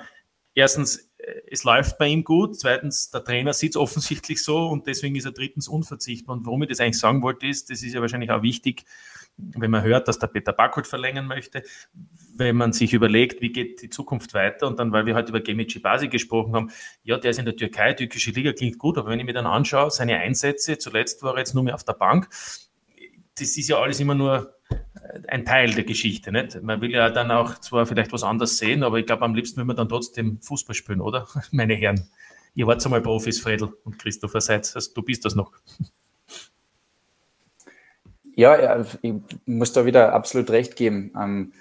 [0.53, 1.09] erstens,
[1.47, 2.59] es läuft bei ihm gut.
[2.59, 6.35] Zweitens, der Trainer sieht es offensichtlich so und deswegen ist er drittens unverzichtbar.
[6.35, 8.85] Und warum ich das eigentlich sagen wollte, ist, das ist ja wahrscheinlich auch wichtig,
[9.37, 11.63] wenn man hört, dass der Peter Backholt verlängern möchte,
[12.35, 15.41] wenn man sich überlegt, wie geht die Zukunft weiter und dann, weil wir heute über
[15.41, 16.71] Gemici Basi gesprochen haben,
[17.03, 19.45] ja, der ist in der Türkei, türkische Liga klingt gut, aber wenn ich mir dann
[19.45, 22.29] anschaue, seine Einsätze, zuletzt war er jetzt nur mehr auf der Bank,
[23.37, 24.54] das ist ja alles immer nur
[25.27, 26.31] ein Teil der Geschichte.
[26.31, 26.61] Nicht?
[26.61, 29.57] Man will ja dann auch zwar vielleicht was anderes sehen, aber ich glaube, am liebsten
[29.57, 31.27] will man dann trotzdem Fußball spielen, oder?
[31.51, 32.09] Meine Herren.
[32.53, 34.75] Ihr wart einmal Profis, Fredel und Christopher Seitz.
[34.75, 35.51] Also, du bist das noch.
[38.35, 39.13] Ja, ich
[39.45, 41.13] muss da wieder absolut recht geben.
[41.17, 41.53] Ähm,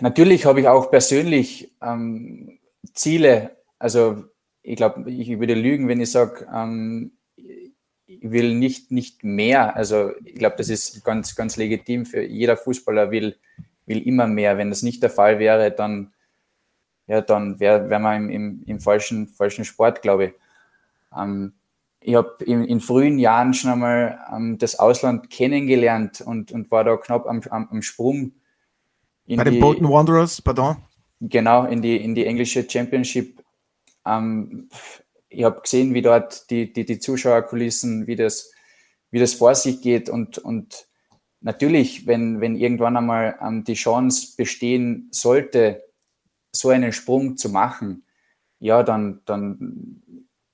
[0.00, 2.58] natürlich habe ich auch persönlich ähm,
[2.92, 3.56] Ziele.
[3.78, 4.24] Also
[4.62, 7.12] ich glaube, ich würde lügen, wenn ich sage, ähm,
[8.06, 9.76] will nicht, nicht mehr.
[9.76, 13.36] Also ich glaube, das ist ganz, ganz legitim für jeder Fußballer will,
[13.86, 14.58] will immer mehr.
[14.58, 16.12] Wenn das nicht der Fall wäre, dann,
[17.06, 20.32] ja, dann wäre wär man im, im, im, falschen, falschen Sport, glaube ich.
[21.16, 21.54] Ähm,
[22.00, 26.84] ich habe in, in, frühen Jahren schon einmal ähm, das Ausland kennengelernt und, und war
[26.84, 28.32] da knapp am, am, am Sprung.
[29.26, 30.76] Bei den Bolton Wanderers, pardon?
[31.20, 33.42] Genau, in die, in die englische Championship.
[34.06, 34.68] Ähm,
[35.36, 38.52] ich habe gesehen, wie dort die, die, die Zuschauerkulissen, wie das,
[39.10, 40.08] wie das vor sich geht.
[40.08, 40.88] Und, und
[41.42, 45.84] natürlich, wenn, wenn irgendwann einmal ähm, die Chance bestehen sollte,
[46.52, 48.06] so einen Sprung zu machen,
[48.60, 50.02] ja, dann, dann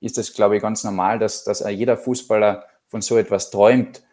[0.01, 4.03] ist das, glaube ich, ganz normal, dass, dass jeder Fußballer von so etwas träumt.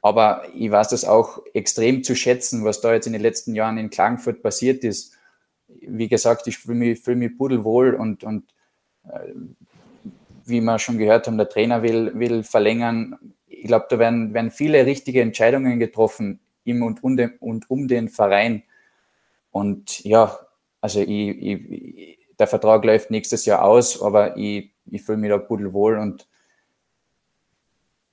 [0.00, 3.76] Aber ich weiß das auch extrem zu schätzen, was da jetzt in den letzten Jahren
[3.76, 5.12] in Klagenfurt passiert ist.
[5.68, 8.44] Wie gesagt, ich fühle mich, fühl mich pudelwohl und, und
[9.04, 9.34] äh,
[10.48, 13.18] wie wir schon gehört haben, der Trainer will, will verlängern.
[13.46, 17.88] Ich glaube, da werden, werden viele richtige Entscheidungen getroffen im und um den, und um
[17.88, 18.62] den Verein.
[19.50, 20.38] Und ja,
[20.80, 25.38] also ich, ich, der Vertrag läuft nächstes Jahr aus, aber ich, ich fühle mich da
[25.38, 26.28] pudelwohl und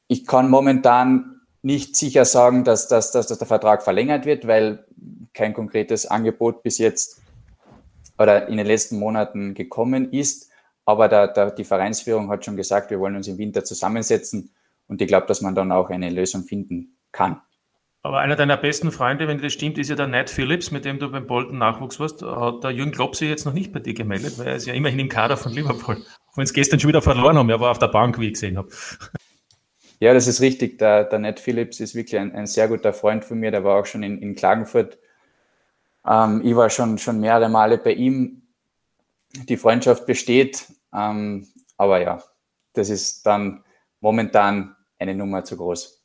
[0.07, 4.85] ich kann momentan nicht sicher sagen, dass, dass, dass, dass der Vertrag verlängert wird, weil
[5.33, 7.21] kein konkretes Angebot bis jetzt
[8.17, 10.51] oder in den letzten Monaten gekommen ist.
[10.85, 14.53] Aber da, da, die Vereinsführung hat schon gesagt, wir wollen uns im Winter zusammensetzen
[14.87, 17.41] und ich glaube, dass man dann auch eine Lösung finden kann.
[18.05, 20.99] Aber einer deiner besten Freunde, wenn das stimmt, ist ja der Nat Phillips, mit dem
[20.99, 22.21] du beim Bolton Nachwuchs warst.
[22.21, 24.73] Hat der Jürgen Klopp sich jetzt noch nicht bei dir gemeldet, weil er ist ja
[24.73, 25.95] immerhin im Kader von Liverpool.
[26.27, 28.33] Auch wenn es gestern schon wieder verloren haben, er war auf der Bank, wie ich
[28.33, 28.67] gesehen habe.
[30.01, 30.79] Ja, das ist richtig.
[30.79, 33.51] Der, der Nat Phillips ist wirklich ein, ein sehr guter Freund von mir.
[33.51, 34.97] Der war auch schon in, in Klagenfurt.
[36.05, 38.42] Ähm, ich war schon, schon mehrere Male bei ihm
[39.35, 40.65] die Freundschaft besteht.
[40.93, 42.23] Ähm, aber ja,
[42.73, 43.63] das ist dann
[43.99, 46.03] momentan eine Nummer zu groß.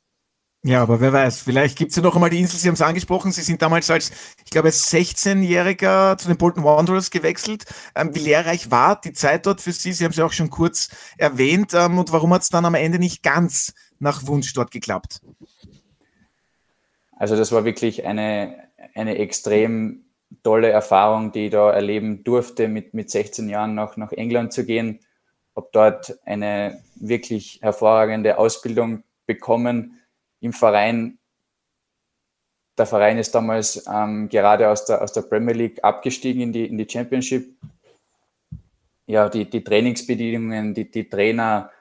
[0.61, 2.81] Ja, aber wer weiß, vielleicht gibt es ja noch einmal die Insel, Sie haben es
[2.81, 4.11] angesprochen, Sie sind damals als,
[4.43, 7.63] ich glaube, als 16-Jähriger zu den Bolton Wanderers gewechselt.
[7.95, 9.93] Ähm, wie lehrreich war die Zeit dort für Sie?
[9.93, 11.73] Sie haben es ja auch schon kurz erwähnt.
[11.73, 15.21] Ähm, und warum hat es dann am Ende nicht ganz nach Wunsch dort geklappt?
[17.13, 20.08] Also das war wirklich eine, eine extrem
[20.43, 24.65] tolle Erfahrung, die ich da erleben durfte, mit, mit 16 Jahren nach, nach England zu
[24.65, 24.99] gehen.
[25.55, 29.99] Habe dort eine wirklich hervorragende Ausbildung bekommen
[30.39, 31.17] im Verein.
[32.77, 36.65] Der Verein ist damals ähm, gerade aus der, aus der Premier League abgestiegen in die,
[36.65, 37.57] in die Championship.
[39.05, 41.71] Ja, die, die Trainingsbedingungen, die, die Trainer,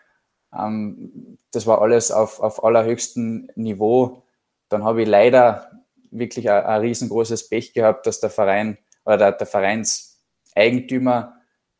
[0.52, 4.22] ähm, das war alles auf, auf allerhöchstem Niveau.
[4.68, 5.67] Dann habe ich leider
[6.10, 11.34] wirklich ein, ein riesengroßes Pech gehabt, dass der Verein oder der, der Vereinseigentümer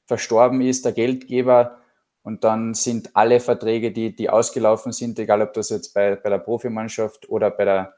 [0.07, 1.79] verstorben ist, der Geldgeber.
[2.23, 6.31] Und dann sind alle Verträge, die, die ausgelaufen sind, egal ob das jetzt bei, bei
[6.31, 7.95] der Profimannschaft oder bei der,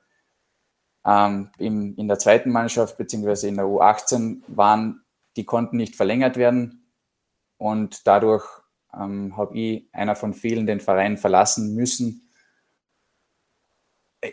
[1.05, 5.03] ähm, im, in der zweiten Mannschaft beziehungsweise in der U18 waren,
[5.37, 6.93] die konnten nicht verlängert werden.
[7.57, 8.45] Und dadurch
[8.95, 12.30] ähm, habe ich einer von vielen den Verein verlassen müssen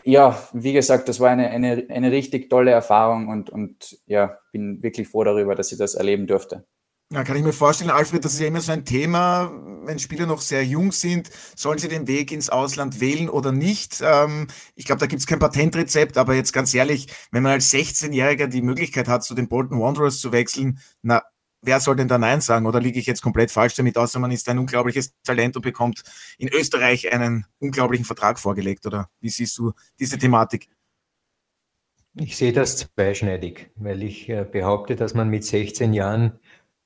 [0.03, 4.83] ja, wie gesagt, das war eine, eine, eine richtig tolle Erfahrung und, und ja, bin
[4.83, 6.65] wirklich froh darüber, dass ich das erleben durfte.
[7.09, 9.49] Ja, kann ich mir vorstellen, Alfred, das ist ja immer so ein Thema,
[9.85, 14.03] wenn Spieler noch sehr jung sind, sollen sie den Weg ins Ausland wählen oder nicht?
[14.03, 17.71] Ähm, ich glaube, da gibt es kein Patentrezept, aber jetzt ganz ehrlich, wenn man als
[17.71, 21.23] 16-Jähriger die Möglichkeit hat, zu den Bolton Wanderers zu wechseln, na,
[21.61, 22.65] wer soll denn da Nein sagen?
[22.65, 26.03] Oder liege ich jetzt komplett falsch damit, außer man ist ein unglaubliches Talent und bekommt
[26.37, 28.85] in Österreich einen unglaublichen Vertrag vorgelegt?
[28.85, 30.69] Oder wie siehst du diese Thematik?
[32.19, 36.39] Ich sehe das zweischneidig, weil ich äh, behaupte, dass man mit 16 Jahren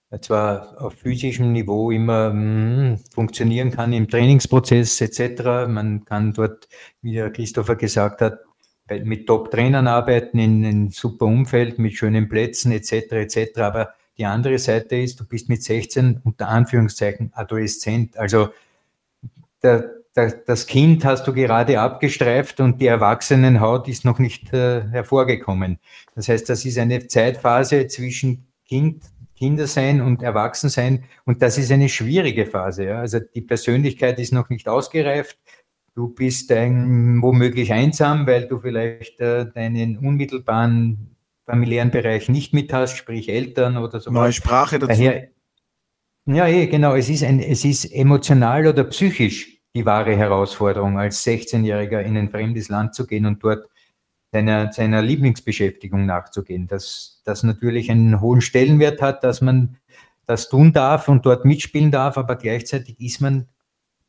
[0.10, 5.70] äh, zwar auf physischem Niveau immer mh, hm, funktionieren kann im Trainingsprozess etc.
[5.70, 6.68] Man kann dort,
[7.02, 8.40] wie der Christopher gesagt hat,
[9.06, 12.92] mit Top-Trainern arbeiten in einem super Umfeld mit schönen Plätzen etc.
[13.14, 13.60] etc.
[13.60, 18.18] Aber die andere Seite ist, du bist mit 16 unter Anführungszeichen Adoleszent.
[18.18, 18.50] Also
[19.64, 24.84] der, der, das Kind hast du gerade abgestreift und die Erwachsenenhaut ist noch nicht äh,
[24.90, 25.80] hervorgekommen.
[26.16, 29.04] Das heißt, das ist eine Zeitphase zwischen Kind,
[29.36, 32.86] Kindersein und Erwachsensein und das ist eine schwierige Phase.
[32.86, 33.00] Ja?
[33.00, 35.38] Also die Persönlichkeit ist noch nicht ausgereift.
[35.96, 41.11] Du bist ein, womöglich einsam, weil du vielleicht äh, deinen unmittelbaren
[41.46, 44.12] familiären Bereich nicht mit hast, sprich Eltern oder so.
[44.12, 44.94] Neue Sprache dazu.
[44.94, 45.30] Daher,
[46.26, 46.96] ja, eh, genau.
[46.96, 52.30] Es ist, ein, es ist emotional oder psychisch die wahre Herausforderung, als 16-Jähriger in ein
[52.30, 53.70] fremdes Land zu gehen und dort
[54.32, 56.68] seiner, seiner Lieblingsbeschäftigung nachzugehen.
[56.68, 59.78] Das, das natürlich einen hohen Stellenwert hat, dass man
[60.26, 63.48] das tun darf und dort mitspielen darf, aber gleichzeitig ist man,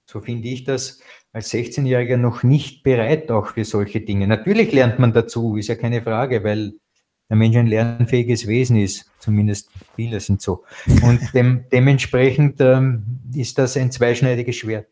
[0.06, 1.00] so finde ich das,
[1.32, 4.26] als 16-Jähriger noch nicht bereit auch für solche Dinge.
[4.26, 6.74] Natürlich lernt man dazu, ist ja keine Frage, weil
[7.32, 9.10] der Mensch ein lernfähiges Wesen ist.
[9.18, 10.64] Zumindest viele sind so.
[11.00, 14.86] Und dem, dementsprechend ähm, ist das ein zweischneidiges Schwert.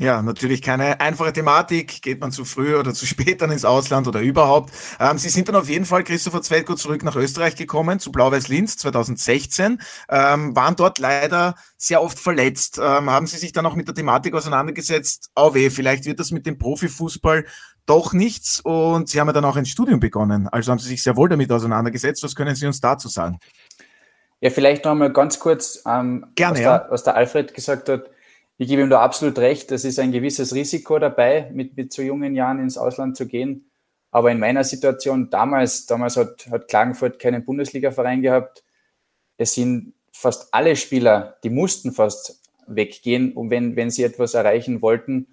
[0.00, 2.00] Ja, natürlich keine einfache Thematik.
[2.00, 4.72] Geht man zu früh oder zu spät dann ins Ausland oder überhaupt?
[4.98, 8.78] Ähm, Sie sind dann auf jeden Fall, Christopher Zweitko, zurück nach Österreich gekommen, zu Blau-Weiß-Linz
[8.78, 9.78] 2016,
[10.08, 12.78] ähm, waren dort leider sehr oft verletzt.
[12.78, 15.32] Ähm, haben Sie sich dann auch mit der Thematik auseinandergesetzt?
[15.36, 17.44] Oh weh, vielleicht wird das mit dem Profifußball
[17.88, 20.48] doch nichts und Sie haben ja dann auch ein Studium begonnen.
[20.48, 22.22] Also haben Sie sich sehr wohl damit auseinandergesetzt.
[22.22, 23.38] Was können Sie uns dazu sagen?
[24.40, 26.78] Ja, vielleicht noch einmal ganz kurz, ähm, Gerne, was, ja.
[26.78, 28.10] der, was der Alfred gesagt hat.
[28.56, 29.72] Ich gebe ihm da absolut recht.
[29.72, 33.70] Es ist ein gewisses Risiko dabei, mit, mit so jungen Jahren ins Ausland zu gehen.
[34.10, 38.64] Aber in meiner Situation damals, damals hat, hat Klagenfurt keinen Bundesliga-Verein gehabt.
[39.36, 45.26] Es sind fast alle Spieler, die mussten fast weggehen, wenn, wenn sie etwas erreichen wollten.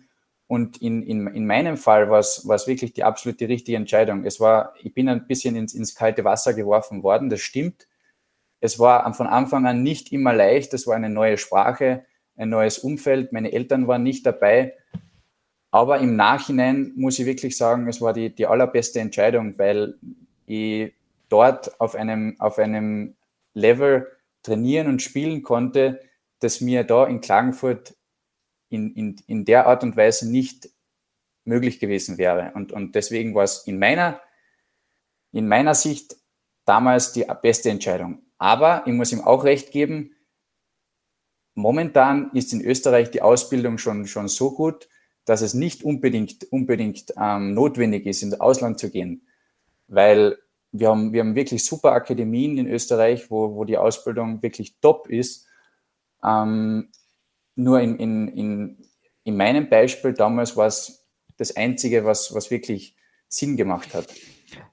[0.48, 4.26] Und in, in, in meinem Fall war es, wirklich die absolut die richtige Entscheidung.
[4.26, 7.88] Es war, ich bin ein bisschen ins, ins kalte Wasser geworfen worden, das stimmt.
[8.60, 12.06] Es war von Anfang an nicht immer leicht, es war eine neue Sprache,
[12.36, 14.74] ein neues Umfeld, meine Eltern waren nicht dabei.
[15.72, 19.96] Aber im Nachhinein muss ich wirklich sagen, es war die, die allerbeste Entscheidung, weil
[20.46, 20.94] ich
[21.30, 23.16] dort auf einem, auf einem
[23.54, 24.08] Level
[24.44, 26.02] trainieren und spielen konnte,
[26.40, 27.95] das mir da in Klagenfurt
[28.76, 30.70] in, in, in der Art und Weise nicht
[31.46, 32.52] möglich gewesen wäre.
[32.54, 34.22] Und, und deswegen war es in meiner,
[35.32, 36.18] in meiner Sicht
[36.66, 38.24] damals die beste Entscheidung.
[38.38, 40.16] Aber ich muss ihm auch recht geben,
[41.54, 44.90] momentan ist in Österreich die Ausbildung schon, schon so gut,
[45.24, 49.28] dass es nicht unbedingt, unbedingt ähm, notwendig ist, ins Ausland zu gehen.
[49.88, 50.38] Weil
[50.72, 55.08] wir haben, wir haben wirklich super Akademien in Österreich, wo, wo die Ausbildung wirklich top
[55.08, 55.48] ist.
[56.24, 56.90] Ähm,
[57.56, 58.78] nur in, in, in,
[59.24, 62.96] in meinem Beispiel damals war es das Einzige, was, was wirklich
[63.28, 64.08] Sinn gemacht hat.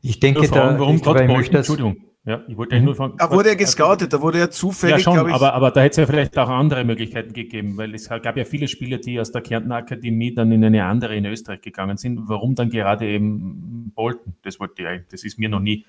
[0.01, 1.97] Ich denke, da, warum Gott möchte, Entschuldigung.
[2.25, 3.17] Ja, ich wollte nur fragen.
[3.19, 5.05] Da wurde er gescoutet, da wurde er zufällig.
[5.05, 8.09] Ja, schon, aber, aber da hätte es ja vielleicht auch andere Möglichkeiten gegeben, weil es
[8.09, 11.63] gab ja viele Spieler, die aus der Kärntner Akademie dann in eine andere in Österreich
[11.63, 12.21] gegangen sind.
[12.29, 14.35] Warum dann gerade eben Bolton?
[14.43, 15.85] Das wollte ich, das ist mir noch nie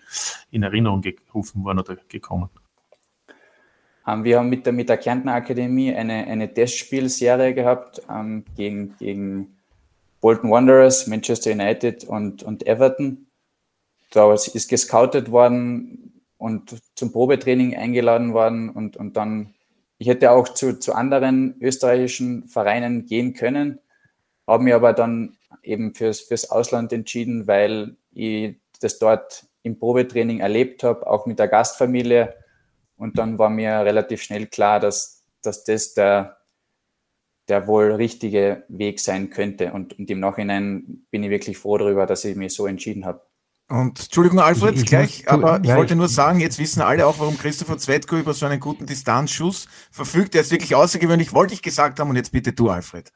[0.49, 2.49] in Erinnerung gerufen worden oder gekommen.
[4.07, 8.95] Ähm, wir haben mit der, mit der Kärntner Akademie eine, eine Testspielserie gehabt ähm, gegen,
[8.97, 9.57] gegen
[10.21, 13.27] Bolton Wanderers, Manchester United und, und Everton.
[14.11, 19.53] Da ist gescoutet worden, und zum Probetraining eingeladen worden und, und dann,
[19.97, 23.79] ich hätte auch zu, zu anderen österreichischen Vereinen gehen können,
[24.45, 30.41] habe mir aber dann eben fürs, fürs Ausland entschieden, weil ich das dort im Probetraining
[30.41, 32.35] erlebt habe, auch mit der Gastfamilie.
[33.03, 36.37] Und dann war mir relativ schnell klar, dass, dass das der,
[37.49, 39.73] der wohl richtige Weg sein könnte.
[39.73, 43.19] Und, und im Nachhinein bin ich wirklich froh darüber, dass ich mich so entschieden habe.
[43.67, 46.81] Und Entschuldigung, Alfred, ich, ich gleich, muss, aber ich ja, wollte nur sagen, jetzt wissen
[46.81, 50.33] alle auch, warum Christopher Zwetko über so einen guten Distanzschuss verfügt.
[50.33, 52.09] Der ist wirklich außergewöhnlich, wollte ich gesagt haben.
[52.09, 53.11] Und jetzt bitte du, Alfred.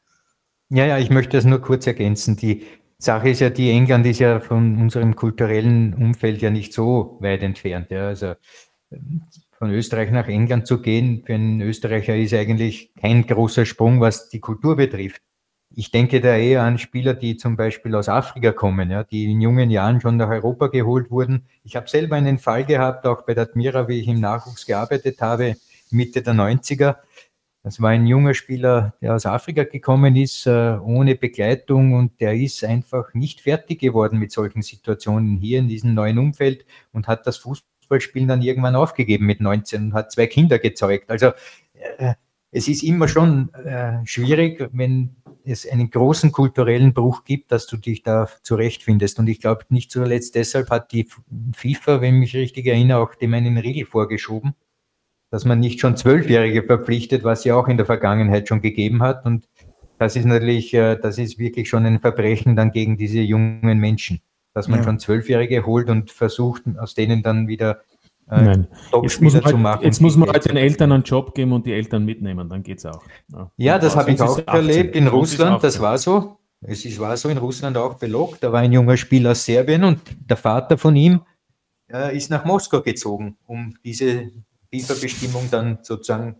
[0.67, 2.35] Ja, ja, ich möchte das nur kurz ergänzen.
[2.35, 2.65] Die
[2.97, 7.41] Sache ist ja, die England ist ja von unserem kulturellen Umfeld ja nicht so weit
[7.41, 7.89] entfernt.
[7.89, 8.07] Ja.
[8.07, 8.33] Also
[9.57, 14.29] von Österreich nach England zu gehen, für einen Österreicher ist eigentlich kein großer Sprung, was
[14.29, 15.21] die Kultur betrifft.
[15.75, 19.41] Ich denke da eher an Spieler, die zum Beispiel aus Afrika kommen, ja, die in
[19.41, 21.45] jungen Jahren schon nach Europa geholt wurden.
[21.63, 25.21] Ich habe selber einen Fall gehabt, auch bei der Admira, wie ich im Nachwuchs gearbeitet
[25.21, 25.55] habe,
[25.91, 26.97] Mitte der 90er.
[27.63, 32.33] Das war ein junger Spieler, der aus Afrika gekommen ist, äh, ohne Begleitung und der
[32.33, 37.27] ist einfach nicht fertig geworden mit solchen Situationen hier in diesem neuen Umfeld und hat
[37.27, 37.37] das
[37.87, 41.09] Fußballspielen dann irgendwann aufgegeben mit 19 und hat zwei Kinder gezeugt.
[41.09, 41.31] Also
[41.97, 42.13] äh,
[42.51, 47.77] es ist immer schon äh, schwierig, wenn es einen großen kulturellen Bruch gibt, dass du
[47.77, 49.19] dich da zurechtfindest.
[49.19, 51.07] Und ich glaube, nicht zuletzt deshalb hat die
[51.55, 54.55] FIFA, wenn ich mich richtig erinnere, auch dem einen Riegel vorgeschoben,
[55.29, 59.25] dass man nicht schon Zwölfjährige verpflichtet, was ja auch in der Vergangenheit schon gegeben hat.
[59.25, 59.47] Und
[59.99, 64.21] das ist natürlich, äh, das ist wirklich schon ein Verbrechen dann gegen diese jungen Menschen,
[64.57, 64.85] dass man ja.
[64.85, 67.81] schon Zwölfjährige holt und versucht, aus denen dann wieder
[68.27, 68.67] äh, Nein.
[69.03, 71.73] Jetzt muss, halt, machen, jetzt muss man halt den Eltern einen Job geben und die
[71.73, 73.03] Eltern mitnehmen, dann geht es auch.
[73.31, 76.39] Ja, ja das habe ich auch erlebt in Russland, das war so.
[76.61, 78.43] Es ist, war so in Russland auch belockt.
[78.43, 81.21] Da war ein junger Spieler aus Serbien und der Vater von ihm
[81.93, 84.31] äh, ist nach Moskau gezogen, um diese
[84.73, 86.37] FIFA-Bestimmung dann sozusagen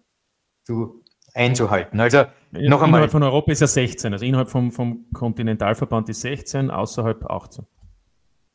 [0.66, 1.04] zu,
[1.36, 2.00] einzuhalten.
[2.00, 3.00] Also noch einmal.
[3.00, 7.66] Innerhalb von Europa ist er 16, also innerhalb vom, vom Kontinentalverband ist 16, außerhalb 18.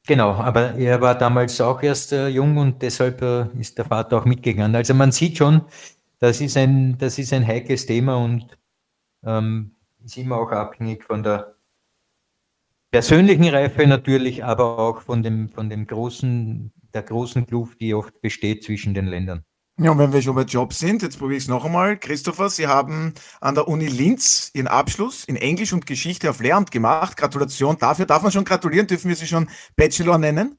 [0.07, 4.19] Genau, aber er war damals auch erst äh, jung und deshalb äh, ist der Vater
[4.19, 4.75] auch mitgegangen.
[4.75, 5.63] Also man sieht schon,
[6.19, 8.59] das ist ein, das ist ein heikles Thema und
[9.25, 11.55] ähm, ist immer auch abhängig von der
[12.91, 18.21] persönlichen Reife natürlich, aber auch von dem, von dem großen, der großen Kluft, die oft
[18.21, 19.45] besteht zwischen den Ländern.
[19.79, 21.97] Ja, und wenn wir schon bei Jobs sind, jetzt probiere ich es noch einmal.
[21.97, 26.71] Christopher, Sie haben an der Uni Linz Ihren Abschluss in Englisch und Geschichte auf Lehramt
[26.71, 27.17] gemacht.
[27.17, 28.05] Gratulation dafür.
[28.05, 28.87] Darf man schon gratulieren?
[28.87, 30.59] Dürfen wir Sie schon Bachelor nennen?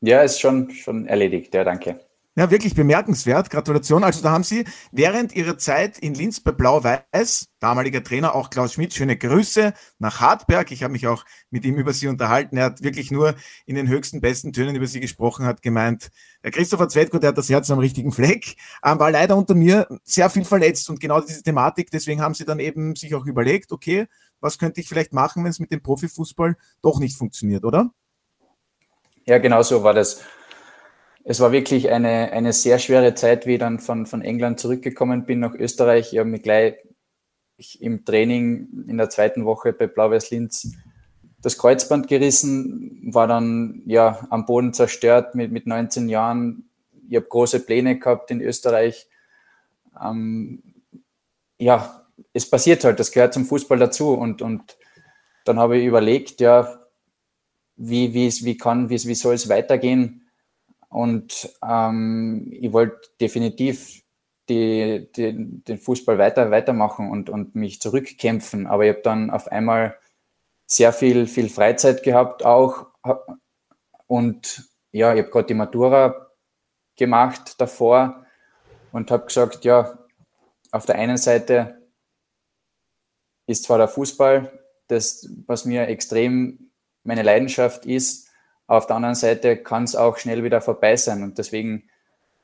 [0.00, 1.54] Ja, ist schon, schon erledigt.
[1.54, 2.00] Ja, danke.
[2.36, 3.48] Ja, wirklich bemerkenswert.
[3.48, 4.02] Gratulation.
[4.02, 8.72] Also da haben Sie während Ihrer Zeit in Linz bei Blau-Weiß, damaliger Trainer auch Klaus
[8.72, 10.72] Schmidt, schöne Grüße nach Hartberg.
[10.72, 12.56] Ich habe mich auch mit ihm über Sie unterhalten.
[12.56, 16.10] Er hat wirklich nur in den höchsten, besten Tönen über Sie gesprochen, hat gemeint,
[16.42, 19.86] der Christopher Zwetko, der hat das Herz am richtigen Fleck, ähm, war leider unter mir
[20.02, 23.70] sehr viel verletzt und genau diese Thematik, deswegen haben Sie dann eben sich auch überlegt,
[23.70, 24.08] okay,
[24.40, 27.92] was könnte ich vielleicht machen, wenn es mit dem Profifußball doch nicht funktioniert, oder?
[29.24, 30.20] Ja, genau so war das
[31.24, 35.24] es war wirklich eine, eine sehr schwere Zeit, wie ich dann von, von England zurückgekommen
[35.24, 36.12] bin nach Österreich.
[36.12, 36.76] Ich habe mich gleich
[37.80, 40.76] im Training in der zweiten Woche bei Blau-Weiß Linz
[41.40, 46.70] das Kreuzband gerissen, war dann ja am Boden zerstört mit, mit 19 Jahren.
[47.08, 49.08] Ich habe große Pläne gehabt in Österreich.
[50.02, 50.62] Ähm,
[51.58, 54.14] ja, es passiert halt, das gehört zum Fußball dazu.
[54.14, 54.78] Und, und
[55.44, 56.80] dann habe ich überlegt, ja,
[57.76, 60.23] wie, wie, wie kann, wie, wie soll es weitergehen?
[60.94, 64.04] Und ähm, ich wollte definitiv
[64.48, 68.68] die, die, den Fußball weiter, weitermachen und, und mich zurückkämpfen.
[68.68, 69.98] Aber ich habe dann auf einmal
[70.66, 72.86] sehr viel, viel Freizeit gehabt auch.
[74.06, 76.30] Und ja, ich habe gerade die Matura
[76.94, 78.24] gemacht davor
[78.92, 79.98] und habe gesagt, ja,
[80.70, 81.82] auf der einen Seite
[83.48, 86.70] ist zwar der Fußball das, was mir extrem
[87.02, 88.23] meine Leidenschaft ist,
[88.66, 91.22] auf der anderen Seite kann es auch schnell wieder vorbei sein.
[91.22, 91.84] Und deswegen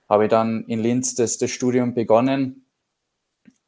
[0.09, 2.67] habe ich dann in Linz das, das Studium begonnen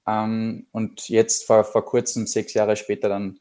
[0.06, 3.38] ähm, und jetzt vor, vor kurzem, sechs Jahre später, dann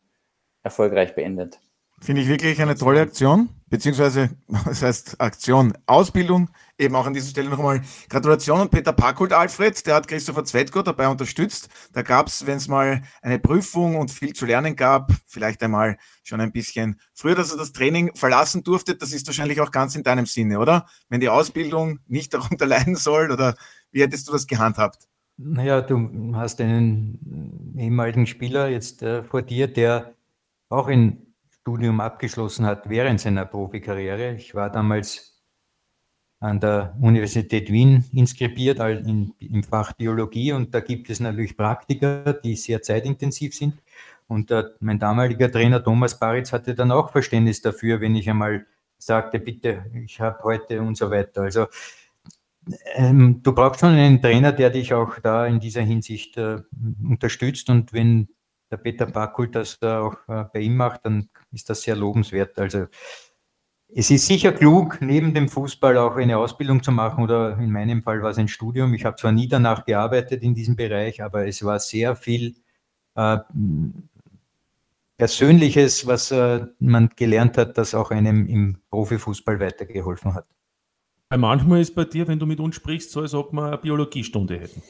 [0.64, 1.60] erfolgreich beendet.
[2.00, 3.50] Finde ich wirklich eine tolle Aktion.
[3.70, 4.30] beziehungsweise,
[4.66, 6.50] das heißt Aktion, Ausbildung.
[6.82, 10.82] Eben auch an dieser Stelle nochmal Gratulation an Peter Packold, Alfred, der hat Christopher Zwetko
[10.82, 11.70] dabei unterstützt.
[11.94, 15.98] Da gab es, wenn es mal eine Prüfung und viel zu lernen gab, vielleicht einmal
[16.24, 18.96] schon ein bisschen früher, dass er das Training verlassen durfte.
[18.96, 20.88] Das ist wahrscheinlich auch ganz in deinem Sinne, oder?
[21.08, 23.54] Wenn die Ausbildung nicht darunter leiden soll, oder
[23.92, 25.08] wie hättest du das gehandhabt?
[25.38, 30.16] Naja, du hast einen ehemaligen Spieler jetzt äh, vor dir, der
[30.70, 34.34] auch in Studium abgeschlossen hat während seiner Profikarriere.
[34.34, 35.31] Ich war damals
[36.42, 42.34] an der Universität Wien inskribiert in, im Fach Biologie und da gibt es natürlich Praktika,
[42.34, 43.76] die sehr zeitintensiv sind.
[44.28, 48.66] Und äh, mein damaliger Trainer Thomas Baritz hatte dann auch Verständnis dafür, wenn ich einmal
[48.98, 51.44] sagte, bitte, ich habe heute und so weiter.
[51.44, 51.68] Also
[52.96, 56.58] ähm, du brauchst schon einen Trainer, der dich auch da in dieser Hinsicht äh,
[57.08, 58.30] unterstützt und wenn
[58.72, 62.58] der Peter Backholt das auch äh, bei ihm macht, dann ist das sehr lobenswert.
[62.58, 62.88] Also
[63.94, 68.04] es ist sicher klug, neben dem Fußball auch eine Ausbildung zu machen oder in meinem
[68.04, 68.94] Fall war es ein Studium.
[68.94, 72.56] Ich habe zwar nie danach gearbeitet in diesem Bereich, aber es war sehr viel
[73.16, 73.38] äh,
[75.18, 80.48] Persönliches, was äh, man gelernt hat, das auch einem im Profifußball weitergeholfen hat.
[81.30, 84.60] Manchmal ist bei dir, wenn du mit uns sprichst, so als ob wir eine Biologiestunde
[84.60, 84.82] hätten.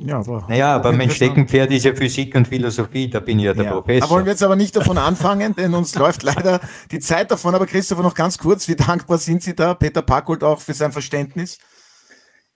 [0.00, 3.54] Ja, aber naja, aber mein Steckenpferd ist ja Physik und Philosophie, da bin ich ja
[3.54, 3.70] der ja.
[3.72, 4.08] Professor.
[4.08, 7.54] Da wollen wir jetzt aber nicht davon anfangen, denn uns läuft leider die Zeit davon.
[7.54, 10.92] Aber Christopher, noch ganz kurz, wie dankbar sind Sie da, Peter Packold, auch für sein
[10.92, 11.58] Verständnis?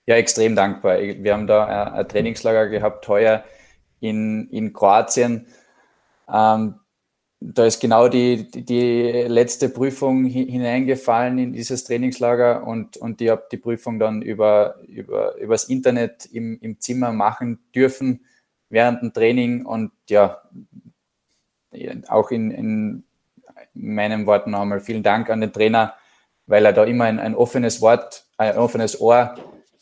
[0.05, 0.99] Ja, extrem dankbar.
[0.99, 3.43] Wir haben da ein Trainingslager gehabt heuer
[3.99, 5.47] in, in Kroatien.
[6.31, 6.75] Ähm,
[7.45, 13.43] da ist genau die, die letzte Prüfung hineingefallen in dieses Trainingslager und, und ich habe
[13.51, 18.25] die Prüfung dann über, über, übers Internet im, im Zimmer machen dürfen
[18.69, 20.41] während dem Training und ja,
[22.07, 23.03] auch in, in
[23.73, 25.95] meinen Worten noch einmal vielen Dank an den Trainer,
[26.45, 29.35] weil er da immer ein, ein offenes Wort, ein offenes Ohr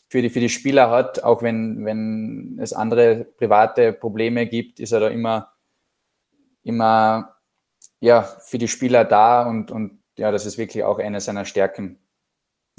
[0.08, 4.94] für die, für die Spieler hat, auch wenn, wenn es andere private Probleme gibt, ist
[4.94, 5.52] er da immer,
[6.64, 7.36] immer
[8.02, 11.98] ja, für die Spieler da und, und ja, das ist wirklich auch eine seiner Stärken.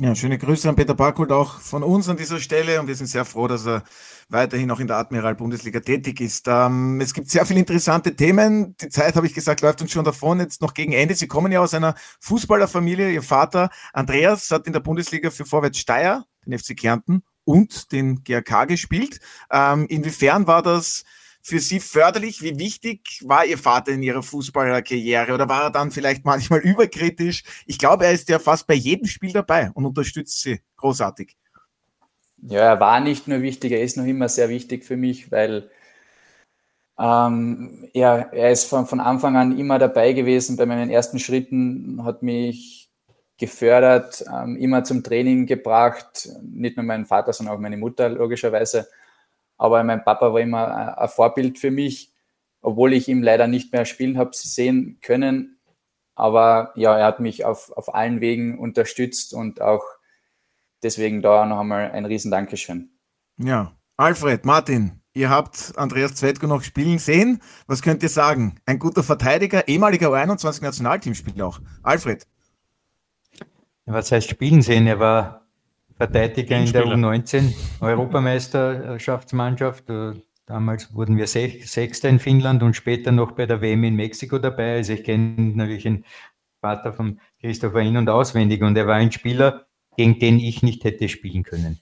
[0.00, 3.06] Ja, schöne Grüße an Peter Barkult auch von uns an dieser Stelle und wir sind
[3.06, 3.84] sehr froh, dass er
[4.28, 6.48] weiterhin auch in der Admiral-Bundesliga tätig ist.
[6.48, 8.74] Ähm, es gibt sehr viele interessante Themen.
[8.78, 11.14] Die Zeit, habe ich gesagt, läuft uns schon davon, jetzt noch gegen Ende.
[11.14, 13.12] Sie kommen ja aus einer Fußballerfamilie.
[13.12, 18.24] Ihr Vater Andreas hat in der Bundesliga für Vorwärts Steyr, den FC Kärnten und den
[18.24, 19.20] GRK gespielt.
[19.52, 21.04] Ähm, inwiefern war das
[21.42, 22.40] für Sie förderlich?
[22.40, 27.42] Wie wichtig war Ihr Vater in Ihrer Fußballerkarriere oder war er dann vielleicht manchmal überkritisch?
[27.66, 31.36] Ich glaube, er ist ja fast bei jedem Spiel dabei und unterstützt Sie großartig.
[32.44, 35.70] Ja, er war nicht nur wichtig, er ist noch immer sehr wichtig für mich, weil
[36.98, 40.56] ähm, ja, er ist von, von Anfang an immer dabei gewesen.
[40.56, 42.90] Bei meinen ersten Schritten hat mich
[43.38, 46.28] gefördert, ähm, immer zum Training gebracht.
[46.42, 48.86] Nicht nur mein Vater, sondern auch meine Mutter logischerweise.
[49.56, 52.12] Aber mein Papa war immer ein Vorbild für mich,
[52.60, 55.58] obwohl ich ihn leider nicht mehr spielen habe sehen können.
[56.14, 59.84] Aber ja, er hat mich auf, auf allen Wegen unterstützt und auch
[60.82, 62.90] deswegen da noch einmal ein riesen Dankeschön.
[63.38, 67.40] Ja, Alfred, Martin, ihr habt Andreas Zwetko noch spielen sehen.
[67.66, 68.56] Was könnt ihr sagen?
[68.66, 71.60] Ein guter Verteidiger, ehemaliger U21-Nationalteamspieler auch.
[71.82, 72.26] Alfred.
[73.86, 74.86] Was heißt spielen sehen?
[74.86, 75.41] Er war
[75.96, 79.88] Verteidiger in der U19 Europameisterschaftsmannschaft.
[79.90, 80.12] Äh,
[80.46, 84.76] damals wurden wir Sechster in Finnland und später noch bei der WM in Mexiko dabei.
[84.76, 86.04] Also ich kenne natürlich den
[86.60, 89.66] Vater von Christopher in- und auswendig und er war ein Spieler,
[89.96, 91.80] gegen den ich nicht hätte spielen können.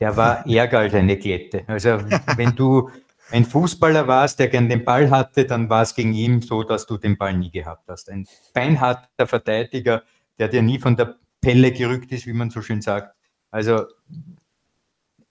[0.00, 1.64] Der war ärger als eine Klette.
[1.66, 1.98] Also
[2.36, 2.90] wenn du
[3.30, 6.86] ein Fußballer warst, der gern den Ball hatte, dann war es gegen ihn so, dass
[6.86, 8.10] du den Ball nie gehabt hast.
[8.10, 10.02] Ein beinharter Verteidiger,
[10.38, 13.14] der dir nie von der Pelle gerückt ist, wie man so schön sagt.
[13.52, 13.84] Also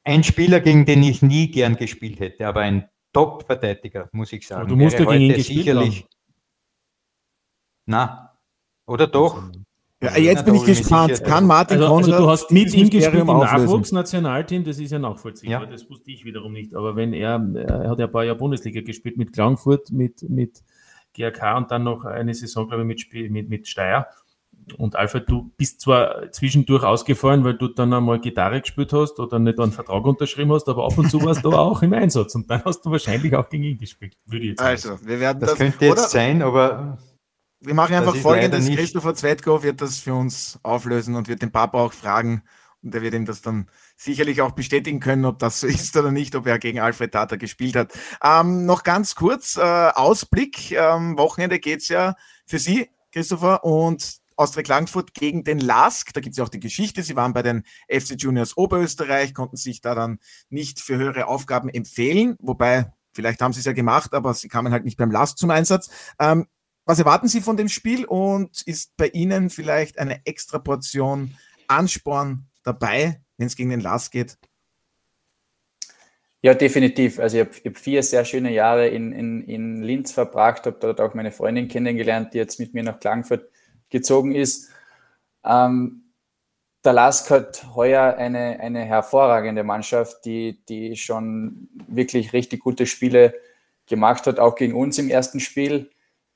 [0.03, 4.61] ein Spieler, gegen den ich nie gern gespielt hätte, aber ein Top-Verteidiger, muss ich sagen.
[4.61, 6.01] Aber du musst ja gegen ihn gespielt sicherlich.
[6.01, 6.09] Haben.
[7.87, 8.31] Na,
[8.85, 9.43] oder doch?
[10.03, 11.23] Ja, jetzt bin ich gespannt.
[11.23, 14.99] Kann Martin also, Konrad also du hast mit ihm gespielt im Nachwuchsnationalteam, das ist ja
[14.99, 15.65] nachvollziehbar, ja.
[15.67, 16.73] das wusste ich wiederum nicht.
[16.73, 20.63] Aber wenn er, er hat ja ein paar Jahre Bundesliga gespielt mit Klagenfurt, mit, mit
[21.13, 24.07] GRK und dann noch eine Saison, glaube ich, mit, mit, mit Steyr.
[24.77, 29.39] Und Alfred, du bist zwar zwischendurch ausgefallen, weil du dann einmal Gitarre gespielt hast oder
[29.39, 32.49] nicht einen Vertrag unterschrieben hast, aber ab und zu warst du auch im Einsatz und
[32.49, 34.69] dann hast du wahrscheinlich auch gegen ihn gespielt, würde ich jetzt sagen.
[34.71, 36.07] Also, wir werden das, das könnte jetzt oder?
[36.07, 36.97] sein, aber
[37.59, 41.79] wir machen einfach folgendes: Christopher Zweitko wird das für uns auflösen und wird den Papa
[41.79, 42.43] auch fragen
[42.83, 46.11] und er wird ihm das dann sicherlich auch bestätigen können, ob das so ist oder
[46.11, 47.93] nicht, ob er gegen Alfred Tata gespielt hat.
[48.23, 50.71] Ähm, noch ganz kurz: äh, Ausblick.
[50.71, 56.13] Ähm, Wochenende geht es ja für Sie, Christopher, und Austria Klagenfurt gegen den LASK.
[56.13, 57.03] Da gibt es ja auch die Geschichte.
[57.03, 60.19] Sie waren bei den FC Juniors Oberösterreich, konnten sich da dann
[60.49, 64.73] nicht für höhere Aufgaben empfehlen, wobei vielleicht haben sie es ja gemacht, aber sie kamen
[64.73, 65.89] halt nicht beim LASK zum Einsatz.
[66.19, 66.47] Ähm,
[66.85, 71.37] was erwarten Sie von dem Spiel und ist bei Ihnen vielleicht eine extra Portion
[71.67, 74.37] Ansporn dabei, wenn es gegen den LASK geht?
[76.43, 77.19] Ja, definitiv.
[77.19, 80.99] Also ich habe hab vier sehr schöne Jahre in, in, in Linz verbracht, habe dort
[80.99, 83.50] auch meine Freundin kennengelernt, die jetzt mit mir nach Klagenfurt
[83.91, 84.69] gezogen ist.
[85.45, 86.13] Ähm,
[86.83, 93.35] der LASK hat heuer eine, eine hervorragende Mannschaft, die, die schon wirklich richtig gute Spiele
[93.85, 95.91] gemacht hat, auch gegen uns im ersten Spiel.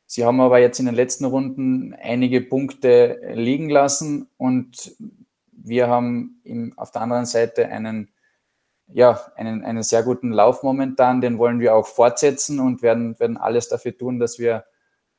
[0.05, 4.95] Sie haben aber jetzt in den letzten Runden einige Punkte liegen lassen und
[5.51, 8.11] wir haben im, auf der anderen Seite einen
[8.87, 11.21] ja, einen, einen sehr guten Lauf momentan.
[11.21, 14.65] Den wollen wir auch fortsetzen und werden, werden alles dafür tun, dass wir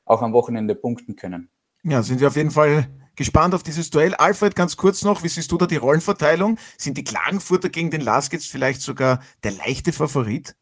[0.05, 1.51] auch am Wochenende punkten können.
[1.89, 4.17] Ja, sind wir auf jeden Fall gespannt auf dieses Duell.
[4.17, 6.59] Alfred, ganz kurz noch, wie siehst du da die Rollenverteilung?
[6.77, 10.57] Sind die Klagenfurter gegen den Lask jetzt vielleicht sogar der leichte Favorit?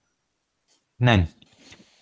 [0.99, 1.29] Nein.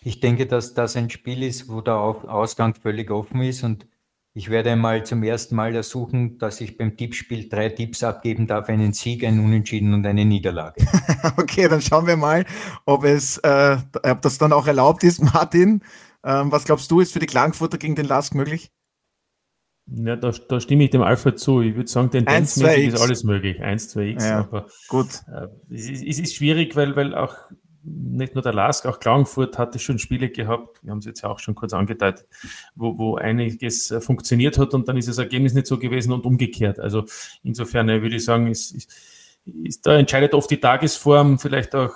[0.03, 3.87] Ich denke, dass das ein Spiel ist, wo der Ausgang völlig offen ist und
[4.35, 8.69] ich werde mal zum ersten Mal ersuchen, dass ich beim Tippspiel drei Tipps abgeben darf:
[8.69, 10.85] einen Sieg, einen Unentschieden und eine Niederlage.
[11.37, 12.45] okay, dann schauen wir mal,
[12.87, 15.85] ob es, äh, ob das dann auch erlaubt ist, Martin.
[16.25, 18.73] Ähm, was glaubst du, ist für die Klagenfurter gegen den Lask möglich?
[19.95, 21.61] Ja, da, da, stimme ich dem Alfred zu.
[21.61, 23.61] Ich würde sagen, tendenzmäßig ist alles möglich.
[23.61, 24.23] 1, 2x.
[24.23, 25.09] Ja, aber gut.
[25.29, 27.35] Äh, es, ist, es, ist, schwierig, weil, weil auch
[27.85, 31.29] nicht nur der Lask, auch Klagenfurt hatte schon Spiele gehabt, wir haben es jetzt ja
[31.29, 32.27] auch schon kurz angedeutet,
[32.77, 36.25] wo, wo einiges äh, funktioniert hat und dann ist das Ergebnis nicht so gewesen und
[36.25, 36.79] umgekehrt.
[36.79, 37.05] Also
[37.43, 38.91] insofern äh, würde ich sagen, ist, ist,
[39.65, 41.93] ist da entscheidet oft die Tagesform, vielleicht auch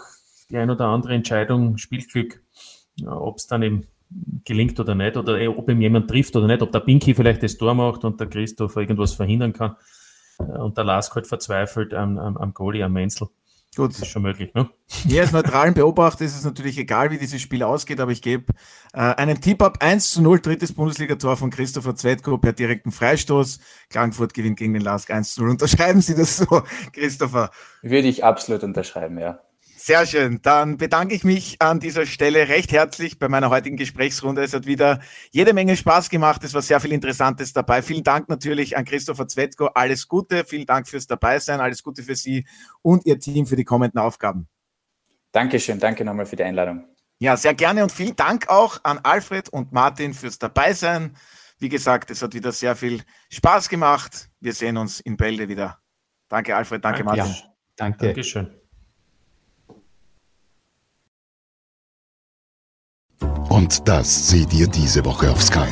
[0.50, 2.42] die ein oder andere Entscheidung, Spielglück,
[2.96, 3.86] ja, ob es dann eben
[4.44, 7.42] gelingt oder nicht, oder äh, ob ihm jemand trifft oder nicht, ob der Pinky vielleicht
[7.42, 9.76] das Tor macht und der Christoph irgendwas verhindern kann
[10.38, 13.28] und der Lask halt verzweifelt am, am, am Goalie, am Menzel.
[13.76, 13.90] Gut.
[13.90, 14.70] Das ist schon möglich, ne?
[15.04, 18.54] Mir als neutralen Beobachter ist es natürlich egal, wie dieses Spiel ausgeht, aber ich gebe
[18.94, 23.60] äh, einen Tipp ab 1 zu 0, drittes Bundesligator von Christopher Zweitko per direkten Freistoß.
[23.90, 25.50] Klagenfurt gewinnt gegen den Lask 1 zu 0.
[25.50, 26.46] Unterschreiben Sie das so,
[26.92, 27.50] Christopher?
[27.82, 29.40] Würde ich absolut unterschreiben, ja.
[29.86, 30.40] Sehr schön.
[30.42, 34.42] Dann bedanke ich mich an dieser Stelle recht herzlich bei meiner heutigen Gesprächsrunde.
[34.42, 34.98] Es hat wieder
[35.30, 36.42] jede Menge Spaß gemacht.
[36.42, 37.82] Es war sehr viel Interessantes dabei.
[37.82, 39.66] Vielen Dank natürlich an Christopher Zwetko.
[39.66, 40.44] Alles Gute.
[40.44, 41.60] Vielen Dank fürs Dabeisein.
[41.60, 42.48] Alles Gute für Sie
[42.82, 44.48] und Ihr Team für die kommenden Aufgaben.
[45.30, 45.78] Dankeschön.
[45.78, 46.84] Danke nochmal für die Einladung.
[47.20, 51.16] Ja, sehr gerne und vielen Dank auch an Alfred und Martin fürs Dabeisein.
[51.60, 54.30] Wie gesagt, es hat wieder sehr viel Spaß gemacht.
[54.40, 55.78] Wir sehen uns in Bälde wieder.
[56.28, 56.84] Danke, Alfred.
[56.84, 57.26] Danke, Martin.
[57.26, 58.06] Ja, danke.
[58.06, 58.65] Dankeschön.
[63.48, 65.68] Und das seht ihr diese Woche auf Sky.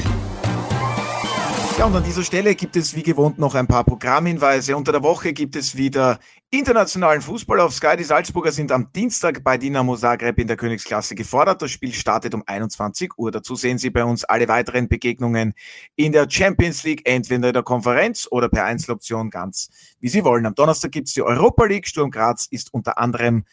[1.77, 4.77] Ja, und an dieser Stelle gibt es wie gewohnt noch ein paar Programmhinweise.
[4.77, 6.20] Unter der Woche gibt es wieder
[6.51, 7.97] internationalen Fußball auf Sky.
[7.99, 11.62] Die Salzburger sind am Dienstag bei Dinamo Zagreb in der Königsklasse gefordert.
[11.62, 13.33] Das Spiel startet um 21 Uhr.
[13.33, 15.55] Dazu sehen Sie bei uns alle weiteren Begegnungen
[15.97, 19.68] in der Champions League, entweder in der Konferenz oder per Einzeloption ganz
[19.99, 20.47] wie Sie wollen.
[20.47, 21.89] Am Donnerstag gibt es die Europa League.
[21.89, 23.45] Sturm Graz ist unter anderem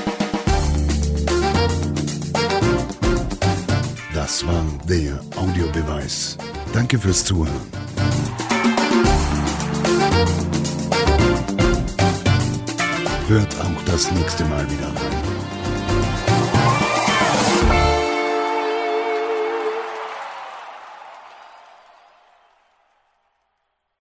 [4.12, 6.38] Das war der Audiobeweis.
[6.72, 7.54] Danke fürs Zuhören.
[13.28, 15.25] Hört auch das nächste Mal wieder rein.